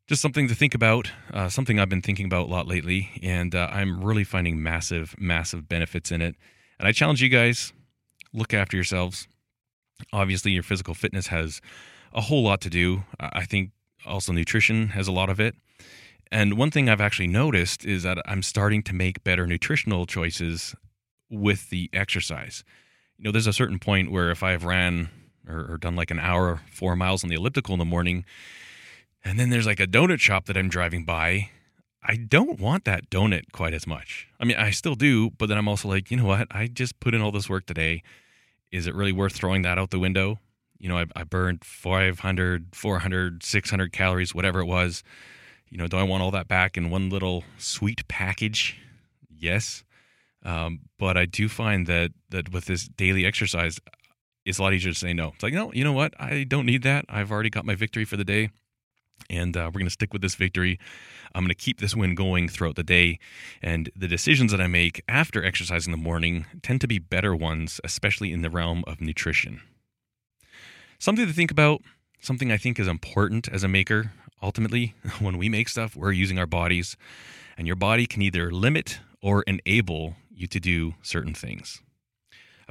Just 0.09 0.21
something 0.21 0.49
to 0.49 0.55
think 0.55 0.75
about, 0.75 1.13
uh, 1.33 1.49
something 1.49 1.79
I've 1.79 1.89
been 1.89 2.03
thinking 2.03 2.27
about 2.27 2.49
a 2.49 2.51
lot 2.51 2.67
lately, 2.67 3.11
and 3.23 3.55
uh, 3.55 3.69
I'm 3.71 4.03
really 4.03 4.25
finding 4.25 4.61
massive, 4.61 5.15
massive 5.17 5.69
benefits 5.69 6.11
in 6.11 6.21
it. 6.21 6.35
And 6.79 6.89
I 6.89 6.93
challenge 6.93 7.23
you 7.23 7.29
guys 7.29 7.73
look 8.33 8.53
after 8.53 8.77
yourselves. 8.77 9.29
Obviously, 10.13 10.51
your 10.51 10.65
physical 10.65 10.95
fitness 10.95 11.29
has 11.29 11.61
a 12.13 12.23
whole 12.23 12.43
lot 12.43 12.61
to 12.63 12.71
do. 12.71 13.05
I 13.21 13.45
think 13.45 13.71
also 14.05 14.33
nutrition 14.33 14.89
has 14.89 15.07
a 15.07 15.13
lot 15.13 15.31
of 15.31 15.39
it. 15.39 15.55
And 16.33 16.59
one 16.59 16.71
thing 16.73 16.89
I've 16.89 17.01
actually 17.01 17.29
noticed 17.29 17.85
is 17.85 18.03
that 18.03 18.19
I'm 18.27 18.43
starting 18.43 18.83
to 18.85 18.95
make 18.95 19.23
better 19.23 19.47
nutritional 19.47 20.07
choices 20.07 20.75
with 21.31 21.71
the 21.71 21.89
exercise. 21.93 22.65
You 23.19 23.25
know, 23.25 23.33
there's 23.33 23.47
a 23.47 23.53
certain 23.53 23.79
point 23.79 24.11
where 24.11 24.31
if 24.31 24.43
I've 24.43 24.65
ran 24.65 25.11
or, 25.47 25.73
or 25.73 25.77
done 25.77 25.95
like 25.95 26.11
an 26.11 26.19
hour, 26.19 26.61
four 26.73 26.97
miles 26.97 27.23
on 27.23 27.31
the 27.31 27.37
elliptical 27.37 27.75
in 27.75 27.79
the 27.79 27.85
morning, 27.85 28.25
and 29.25 29.39
then 29.39 29.51
there's 29.51 29.67
like 29.67 29.81
a 29.81 29.87
donut 29.87 30.21
shop 30.21 30.47
that 30.47 30.57
I'm 30.57 30.69
driving 30.69 31.05
by, 31.05 31.51
I 32.03 32.17
don't 32.17 32.59
want 32.59 32.85
that 32.85 33.11
donut 33.11 33.53
quite 33.53 33.75
as 33.75 33.87
much. 33.87 34.29
I 34.41 34.45
mean, 34.45 34.57
I 34.57 34.71
still 34.71 34.95
do, 34.95 35.31
but 35.31 35.49
then 35.49 35.59
I'm 35.59 35.69
also 35.69 35.89
like, 35.89 36.11
you 36.11 36.17
know 36.17 36.25
what? 36.25 36.49
I 36.51 36.67
just 36.67 36.99
put 37.01 37.15
in 37.15 37.23
all 37.23 37.31
this 37.31 37.49
work 37.49 37.67
today. 37.67 38.03
Is 38.73 38.87
it 38.87 38.95
really 38.95 39.13
worth 39.13 39.35
throwing 39.35 39.63
that 39.63 39.79
out 39.79 39.91
the 39.91 39.99
window? 39.99 40.41
You 40.79 40.89
know, 40.89 40.99
I, 40.99 41.07
I 41.15 41.23
burned 41.25 41.65
500, 41.65 42.75
400, 42.75 43.43
600 43.45 43.93
calories, 43.93 44.35
whatever 44.35 44.61
it 44.61 44.67
was 44.67 45.05
you 45.73 45.79
know, 45.79 45.87
do 45.87 45.97
I 45.97 46.03
want 46.03 46.23
all 46.23 46.31
that 46.33 46.49
back 46.49 46.77
in 46.77 46.91
one 46.91 47.09
little 47.09 47.45
sweet 47.57 48.07
package? 48.07 48.79
Yes. 49.35 49.85
Um, 50.45 50.81
but 50.99 51.17
I 51.17 51.25
do 51.25 51.49
find 51.49 51.87
that 51.87 52.11
that 52.29 52.53
with 52.53 52.67
this 52.67 52.89
daily 52.89 53.25
exercise, 53.25 53.81
it's 54.45 54.59
a 54.59 54.63
lot 54.63 54.75
easier 54.75 54.93
to 54.93 54.99
say 54.99 55.15
no. 55.15 55.29
It's 55.29 55.43
like, 55.43 55.55
no, 55.55 55.73
you 55.73 55.83
know 55.83 55.95
what? 55.95 56.13
I 56.21 56.45
don't 56.45 56.67
need 56.67 56.83
that. 56.83 57.07
I've 57.09 57.33
already 57.33 57.49
got 57.49 57.65
my 57.65 57.75
victory 57.75 58.05
for 58.05 58.19
the 58.19 58.25
day. 58.25 58.51
And 59.31 59.57
uh, 59.57 59.71
we're 59.73 59.79
going 59.79 59.87
to 59.87 59.91
stick 59.91 60.13
with 60.13 60.23
this 60.23 60.35
victory. 60.35 60.79
I'm 61.35 61.43
going 61.43 61.49
to 61.49 61.55
keep 61.55 61.81
this 61.81 61.97
win 61.97 62.15
going 62.15 62.49
throughout 62.49 62.77
the 62.77 62.83
day. 62.83 63.19
And 63.63 63.91
the 63.97 64.09
decisions 64.09 64.53
that 64.53 64.61
I 64.61 64.67
make 64.67 65.03
after 65.09 65.45
exercise 65.45 65.87
in 65.87 65.93
the 65.93 65.99
morning 65.99 66.47
tend 66.63 66.81
to 66.83 66.89
be 66.89 66.99
better 66.99 67.35
ones, 67.35 67.81
especially 67.85 68.33
in 68.33 68.43
the 68.43 68.51
realm 68.51 68.85
of 68.87 69.01
nutrition. 69.01 69.63
Something 70.99 71.27
to 71.27 71.33
think 71.33 71.51
about, 71.51 71.83
something 72.21 72.53
I 72.53 72.59
think 72.59 72.79
is 72.79 72.89
important 72.89 73.49
as 73.49 73.65
a 73.65 73.69
maker 73.69 74.13
ultimately, 74.43 74.95
when 75.21 75.39
we 75.39 75.49
make 75.49 75.69
stuff, 75.69 75.95
we're 75.95 76.13
using 76.13 76.39
our 76.39 76.47
bodies, 76.47 76.97
and 77.57 77.67
your 77.67 77.77
body 77.77 78.07
can 78.07 78.23
either 78.23 78.51
limit 78.51 78.99
or 79.23 79.43
enable 79.43 80.17
you 80.35 80.47
to 80.49 80.59
do 80.59 80.95
certain 81.03 81.35
things. 81.35 81.81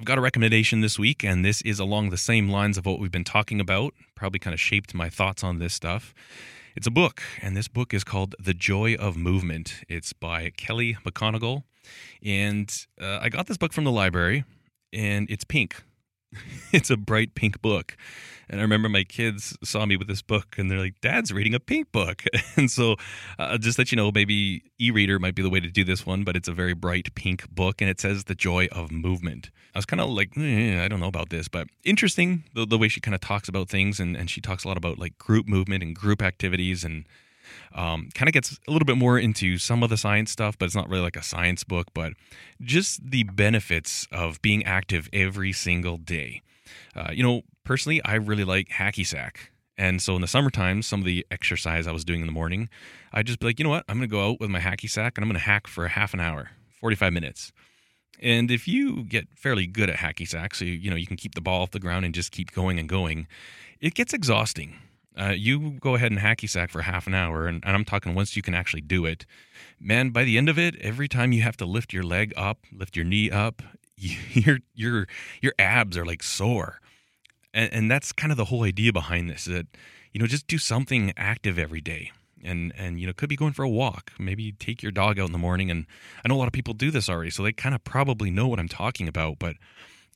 I've 0.01 0.05
got 0.05 0.17
a 0.17 0.21
recommendation 0.21 0.81
this 0.81 0.97
week, 0.97 1.23
and 1.23 1.45
this 1.45 1.61
is 1.61 1.77
along 1.79 2.09
the 2.09 2.17
same 2.17 2.49
lines 2.49 2.75
of 2.75 2.87
what 2.87 2.99
we've 2.99 3.11
been 3.11 3.23
talking 3.23 3.61
about, 3.61 3.93
probably 4.15 4.39
kind 4.39 4.51
of 4.51 4.59
shaped 4.59 4.95
my 4.95 5.11
thoughts 5.11 5.43
on 5.43 5.59
this 5.59 5.75
stuff. 5.75 6.15
It's 6.75 6.87
a 6.87 6.91
book, 6.91 7.21
and 7.39 7.55
this 7.55 7.67
book 7.67 7.93
is 7.93 8.03
called 8.03 8.33
The 8.39 8.55
Joy 8.55 8.95
of 8.95 9.15
Movement. 9.15 9.83
It's 9.87 10.11
by 10.11 10.53
Kelly 10.57 10.97
McGonigal. 11.05 11.65
And 12.25 12.75
uh, 12.99 13.19
I 13.21 13.29
got 13.29 13.45
this 13.45 13.57
book 13.57 13.73
from 13.73 13.83
the 13.83 13.91
library, 13.91 14.43
and 14.91 15.29
it's 15.29 15.43
pink. 15.43 15.83
it's 16.71 16.89
a 16.89 16.97
bright 16.97 17.35
pink 17.35 17.61
book. 17.61 17.97
And 18.49 18.59
I 18.59 18.63
remember 18.63 18.89
my 18.89 19.05
kids 19.05 19.57
saw 19.63 19.85
me 19.85 19.95
with 19.95 20.09
this 20.09 20.21
book 20.21 20.55
and 20.57 20.69
they're 20.69 20.79
like, 20.79 20.99
Dad's 20.99 21.31
reading 21.31 21.53
a 21.53 21.59
pink 21.59 21.91
book. 21.93 22.23
and 22.57 22.69
so, 22.69 22.97
uh, 23.39 23.57
just 23.57 23.77
let 23.77 23.91
you 23.91 23.95
know, 23.95 24.11
maybe 24.11 24.63
e 24.77 24.91
reader 24.91 25.19
might 25.19 25.35
be 25.35 25.41
the 25.41 25.49
way 25.49 25.61
to 25.61 25.69
do 25.69 25.85
this 25.85 26.05
one, 26.05 26.23
but 26.23 26.35
it's 26.35 26.49
a 26.49 26.53
very 26.53 26.73
bright 26.73 27.15
pink 27.15 27.49
book 27.49 27.81
and 27.81 27.89
it 27.89 28.01
says 28.01 28.25
The 28.25 28.35
Joy 28.35 28.67
of 28.71 28.91
Movement. 28.91 29.51
I 29.73 29.77
was 29.77 29.85
kind 29.85 30.01
of 30.01 30.09
like, 30.09 30.37
eh, 30.37 30.83
I 30.83 30.89
don't 30.89 30.99
know 30.99 31.07
about 31.07 31.29
this, 31.29 31.47
but 31.47 31.67
interesting 31.85 32.43
the, 32.53 32.65
the 32.65 32.77
way 32.77 32.89
she 32.89 32.99
kind 32.99 33.15
of 33.15 33.21
talks 33.21 33.47
about 33.47 33.69
things. 33.69 34.01
And, 34.01 34.17
and 34.17 34.29
she 34.29 34.41
talks 34.41 34.65
a 34.65 34.67
lot 34.67 34.77
about 34.77 34.99
like 34.99 35.17
group 35.17 35.47
movement 35.47 35.81
and 35.81 35.95
group 35.95 36.21
activities 36.21 36.83
and 36.83 37.05
um, 37.73 38.09
kind 38.13 38.27
of 38.27 38.33
gets 38.33 38.57
a 38.67 38.71
little 38.71 38.85
bit 38.85 38.97
more 38.97 39.17
into 39.17 39.57
some 39.57 39.83
of 39.83 39.89
the 39.89 39.97
science 39.97 40.31
stuff, 40.31 40.57
but 40.57 40.65
it's 40.65 40.75
not 40.75 40.89
really 40.89 41.03
like 41.03 41.15
a 41.15 41.23
science 41.23 41.63
book, 41.63 41.87
but 41.93 42.13
just 42.61 43.09
the 43.09 43.23
benefits 43.23 44.07
of 44.11 44.41
being 44.41 44.63
active 44.65 45.09
every 45.13 45.53
single 45.53 45.97
day. 45.97 46.41
Uh, 46.95 47.11
you 47.11 47.23
know, 47.23 47.41
personally, 47.63 48.01
I 48.03 48.15
really 48.15 48.43
like 48.43 48.69
hacky 48.69 49.05
sack. 49.05 49.51
And 49.77 50.01
so 50.01 50.15
in 50.15 50.21
the 50.21 50.27
summertime, 50.27 50.81
some 50.81 50.99
of 50.99 51.05
the 51.05 51.25
exercise 51.31 51.87
I 51.87 51.91
was 51.91 52.05
doing 52.05 52.19
in 52.19 52.27
the 52.27 52.33
morning, 52.33 52.69
I'd 53.13 53.25
just 53.25 53.39
be 53.39 53.47
like, 53.47 53.59
you 53.59 53.63
know 53.63 53.71
what? 53.71 53.85
I'm 53.87 53.97
going 53.97 54.07
to 54.07 54.11
go 54.11 54.29
out 54.29 54.39
with 54.39 54.49
my 54.49 54.59
hacky 54.59 54.89
sack 54.89 55.17
and 55.17 55.23
I'm 55.23 55.29
going 55.29 55.39
to 55.39 55.45
hack 55.45 55.67
for 55.67 55.85
a 55.85 55.89
half 55.89 56.13
an 56.13 56.19
hour, 56.19 56.51
45 56.79 57.13
minutes. 57.13 57.51
And 58.21 58.51
if 58.51 58.67
you 58.67 59.03
get 59.03 59.27
fairly 59.35 59.65
good 59.65 59.89
at 59.89 59.97
hacky 59.97 60.27
sack, 60.27 60.53
so 60.53 60.65
you, 60.65 60.73
you 60.73 60.89
know 60.91 60.95
you 60.95 61.07
can 61.07 61.17
keep 61.17 61.33
the 61.33 61.41
ball 61.41 61.63
off 61.63 61.71
the 61.71 61.79
ground 61.79 62.05
and 62.05 62.13
just 62.13 62.31
keep 62.31 62.51
going 62.51 62.77
and 62.77 62.87
going, 62.87 63.27
it 63.79 63.95
gets 63.95 64.13
exhausting. 64.13 64.75
Uh, 65.19 65.33
you 65.35 65.71
go 65.71 65.95
ahead 65.95 66.11
and 66.11 66.21
hacky 66.21 66.49
sack 66.49 66.69
for 66.69 66.83
half 66.83 67.05
an 67.05 67.13
hour, 67.13 67.45
and, 67.45 67.63
and 67.65 67.75
I'm 67.75 67.83
talking 67.83 68.15
once 68.15 68.35
you 68.35 68.41
can 68.41 68.53
actually 68.53 68.81
do 68.81 69.05
it. 69.05 69.25
Man, 69.79 70.11
by 70.11 70.23
the 70.23 70.37
end 70.37 70.47
of 70.47 70.57
it, 70.57 70.75
every 70.79 71.07
time 71.07 71.31
you 71.33 71.41
have 71.41 71.57
to 71.57 71.65
lift 71.65 71.91
your 71.91 72.03
leg 72.03 72.33
up, 72.37 72.59
lift 72.71 72.95
your 72.95 73.05
knee 73.05 73.29
up, 73.29 73.61
your 73.97 74.59
your 74.73 75.07
your 75.41 75.53
abs 75.59 75.97
are 75.97 76.05
like 76.05 76.23
sore, 76.23 76.79
and, 77.53 77.71
and 77.73 77.91
that's 77.91 78.13
kind 78.13 78.31
of 78.31 78.37
the 78.37 78.45
whole 78.45 78.63
idea 78.63 78.93
behind 78.93 79.29
this. 79.29 79.45
That 79.45 79.67
you 80.13 80.19
know, 80.19 80.27
just 80.27 80.47
do 80.47 80.57
something 80.57 81.13
active 81.17 81.59
every 81.59 81.81
day 81.81 82.11
and 82.43 82.73
and 82.77 82.99
you 82.99 83.07
know 83.07 83.13
could 83.13 83.29
be 83.29 83.35
going 83.35 83.53
for 83.53 83.63
a 83.63 83.69
walk 83.69 84.11
maybe 84.17 84.51
take 84.53 84.81
your 84.81 84.91
dog 84.91 85.19
out 85.19 85.27
in 85.27 85.31
the 85.31 85.37
morning 85.37 85.69
and 85.69 85.85
i 86.23 86.27
know 86.27 86.35
a 86.35 86.37
lot 86.37 86.47
of 86.47 86.53
people 86.53 86.73
do 86.73 86.91
this 86.91 87.09
already 87.09 87.29
so 87.29 87.43
they 87.43 87.51
kind 87.51 87.75
of 87.75 87.83
probably 87.83 88.31
know 88.31 88.47
what 88.47 88.59
i'm 88.59 88.67
talking 88.67 89.07
about 89.07 89.37
but 89.39 89.55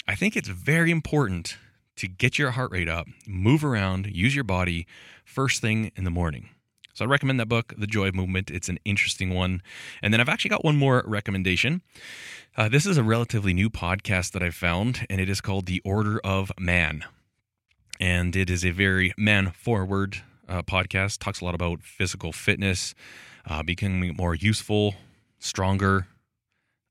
i 0.07 0.15
think 0.15 0.35
it's 0.35 0.47
very 0.47 0.91
important 0.91 1.57
to 1.97 2.07
get 2.07 2.37
your 2.37 2.51
heart 2.51 2.71
rate 2.71 2.89
up, 2.89 3.07
move 3.27 3.63
around, 3.63 4.07
use 4.07 4.35
your 4.35 4.43
body 4.43 4.87
first 5.23 5.61
thing 5.61 5.91
in 5.95 6.03
the 6.03 6.11
morning. 6.11 6.49
So 6.93 7.03
I 7.03 7.09
recommend 7.09 7.41
that 7.41 7.49
book, 7.49 7.73
The 7.77 7.87
Joy 7.87 8.07
of 8.07 8.15
Movement. 8.15 8.49
It's 8.49 8.69
an 8.69 8.79
interesting 8.85 9.33
one. 9.33 9.61
And 10.01 10.13
then 10.13 10.21
I've 10.21 10.29
actually 10.29 10.49
got 10.49 10.63
one 10.63 10.77
more 10.77 11.03
recommendation. 11.05 11.81
Uh, 12.55 12.69
this 12.69 12.85
is 12.85 12.97
a 12.97 13.03
relatively 13.03 13.53
new 13.53 13.69
podcast 13.69 14.31
that 14.31 14.41
I 14.41 14.49
found, 14.49 15.05
and 15.09 15.19
it 15.19 15.27
is 15.27 15.41
called 15.41 15.65
The 15.65 15.81
Order 15.83 16.21
of 16.23 16.53
Man. 16.57 17.03
And 17.99 18.33
it 18.33 18.49
is 18.49 18.63
a 18.63 18.71
very 18.71 19.13
man 19.17 19.51
forward 19.51 20.21
uh, 20.47 20.61
podcast. 20.61 21.19
Talks 21.19 21.41
a 21.41 21.45
lot 21.45 21.53
about 21.53 21.81
physical 21.81 22.31
fitness, 22.31 22.95
uh, 23.45 23.61
becoming 23.61 24.15
more 24.15 24.33
useful, 24.33 24.95
stronger. 25.37 26.07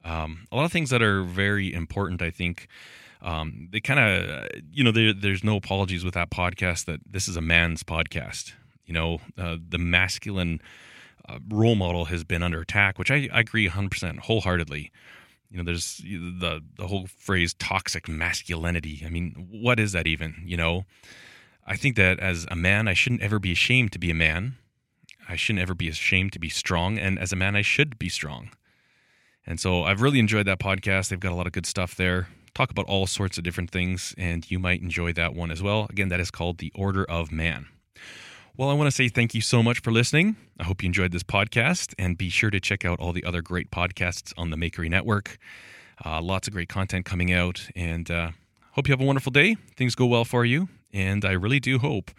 Um, 0.05 0.47
a 0.53 0.57
lot 0.57 0.67
of 0.67 0.73
things 0.73 0.91
that 0.91 1.03
are 1.03 1.23
very 1.23 1.73
important, 1.73 2.21
I 2.21 2.31
think, 2.31 2.69
um, 3.25 3.69
they 3.73 3.81
kind 3.81 3.99
of, 3.99 4.49
you 4.71 4.85
know, 4.85 4.93
there's 4.93 5.43
no 5.43 5.57
apologies 5.57 6.05
with 6.05 6.13
that 6.15 6.31
podcast 6.31 6.85
that 6.85 7.01
this 7.11 7.27
is 7.27 7.37
a 7.37 7.41
man's 7.41 7.83
podcast. 7.83 8.53
You 8.85 8.93
know, 8.93 9.19
uh, 9.39 9.57
the 9.67 9.79
masculine 9.79 10.61
uh, 11.27 11.39
role 11.49 11.75
model 11.75 12.05
has 12.05 12.23
been 12.23 12.43
under 12.43 12.61
attack, 12.61 12.99
which 12.99 13.11
I, 13.11 13.31
I 13.33 13.41
agree 13.41 13.67
100% 13.67 14.19
wholeheartedly. 14.19 14.93
You 15.51 15.57
know, 15.57 15.65
there's 15.65 15.99
the 16.05 16.63
the 16.77 16.87
whole 16.87 17.07
phrase 17.07 17.55
toxic 17.55 18.09
masculinity. 18.09 19.03
I 19.07 19.09
mean, 19.09 19.49
what 19.51 19.81
is 19.81 19.93
that 19.93 20.07
even? 20.07 20.43
You 20.45 20.59
know, 20.59 20.85
I 21.67 21.77
think 21.77 21.97
that 21.97 22.19
as 22.21 22.47
a 22.51 22.57
man, 22.57 22.89
I 22.89 22.93
shouldn't 22.93 23.23
ever 23.23 23.39
be 23.39 23.53
ashamed 23.53 23.93
to 23.93 23.99
be 23.99 24.11
a 24.11 24.15
man. 24.15 24.57
I 25.29 25.37
shouldn't 25.37 25.63
ever 25.63 25.75
be 25.75 25.89
ashamed 25.89 26.33
to 26.35 26.39
be 26.39 26.51
strong, 26.51 26.99
and 26.99 27.19
as 27.19 27.33
a 27.33 27.37
man, 27.37 27.57
I 27.57 27.63
should 27.63 27.99
be 27.99 28.11
strong. 28.11 28.51
And 29.47 29.59
so 29.59 29.85
I've 29.85 30.03
really 30.03 30.19
enjoyed 30.19 30.47
that 30.47 30.59
podcast. 30.59 31.09
They've 31.09 31.21
got 31.21 31.33
a 31.33 31.37
lot 31.37 31.47
of 31.47 31.53
good 31.53 31.67
stuff 31.67 31.95
there. 31.95 32.29
Talk 32.55 32.71
about 32.71 32.87
all 32.87 33.09
sorts 33.09 33.37
of 33.37 33.43
different 33.43 33.71
things, 33.71 34.15
and 34.17 34.49
you 34.49 34.61
might 34.61 34.81
enjoy 34.81 35.13
that 35.15 35.35
one 35.35 35.51
as 35.51 35.61
well. 35.61 35.89
Again, 35.91 36.09
that 36.11 36.21
is 36.21 36.31
called 36.31 36.59
The 36.59 36.71
Order 36.75 37.05
of 37.05 37.33
Man. 37.33 37.67
Well, 38.57 38.71
I 38.71 38.75
want 38.75 38.87
to 38.87 38.93
say 38.93 39.09
thank 39.09 39.35
you 39.35 39.41
so 39.41 39.61
much 39.61 39.81
for 39.81 39.91
listening. 39.91 40.37
I 40.61 40.63
hope 40.63 40.81
you 40.81 40.87
enjoyed 40.87 41.11
this 41.11 41.25
podcast, 41.25 41.95
and 41.99 42.17
be 42.17 42.29
sure 42.29 42.51
to 42.51 42.61
check 42.61 42.85
out 42.85 43.01
all 43.01 43.13
the 43.13 43.25
other 43.25 43.43
great 43.43 43.73
podcasts 43.73 44.33
on 44.37 44.51
the 44.51 44.57
Makery 44.57 44.89
Network. 44.89 45.39
Uh, 46.05 46.23
lots 46.23 46.47
of 46.47 46.55
great 46.55 46.69
content 46.69 47.05
coming 47.05 47.33
out, 47.33 47.69
and 47.75 48.09
uh, 48.09 48.31
hope 48.73 48.87
you 48.87 48.93
have 48.93 49.01
a 49.01 49.05
wonderful 49.05 49.33
day. 49.33 49.57
Things 49.77 49.97
go 49.97 50.07
well 50.07 50.25
for 50.25 50.45
you, 50.45 50.69
and 50.93 51.25
I 51.25 51.33
really 51.33 51.59
do 51.59 51.81
hope 51.81 52.13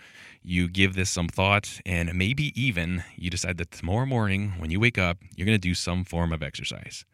you 0.43 0.67
give 0.67 0.95
this 0.95 1.09
some 1.09 1.29
thought, 1.29 1.79
and 1.85 2.13
maybe 2.13 2.51
even 2.61 3.05
you 3.15 3.29
decide 3.29 3.57
that 3.59 3.71
tomorrow 3.71 4.05
morning 4.05 4.55
when 4.57 4.69
you 4.69 4.81
wake 4.81 4.97
up, 4.97 5.19
you're 5.37 5.45
going 5.45 5.57
to 5.57 5.59
do 5.59 5.73
some 5.73 6.03
form 6.03 6.33
of 6.33 6.43
exercise. 6.43 7.05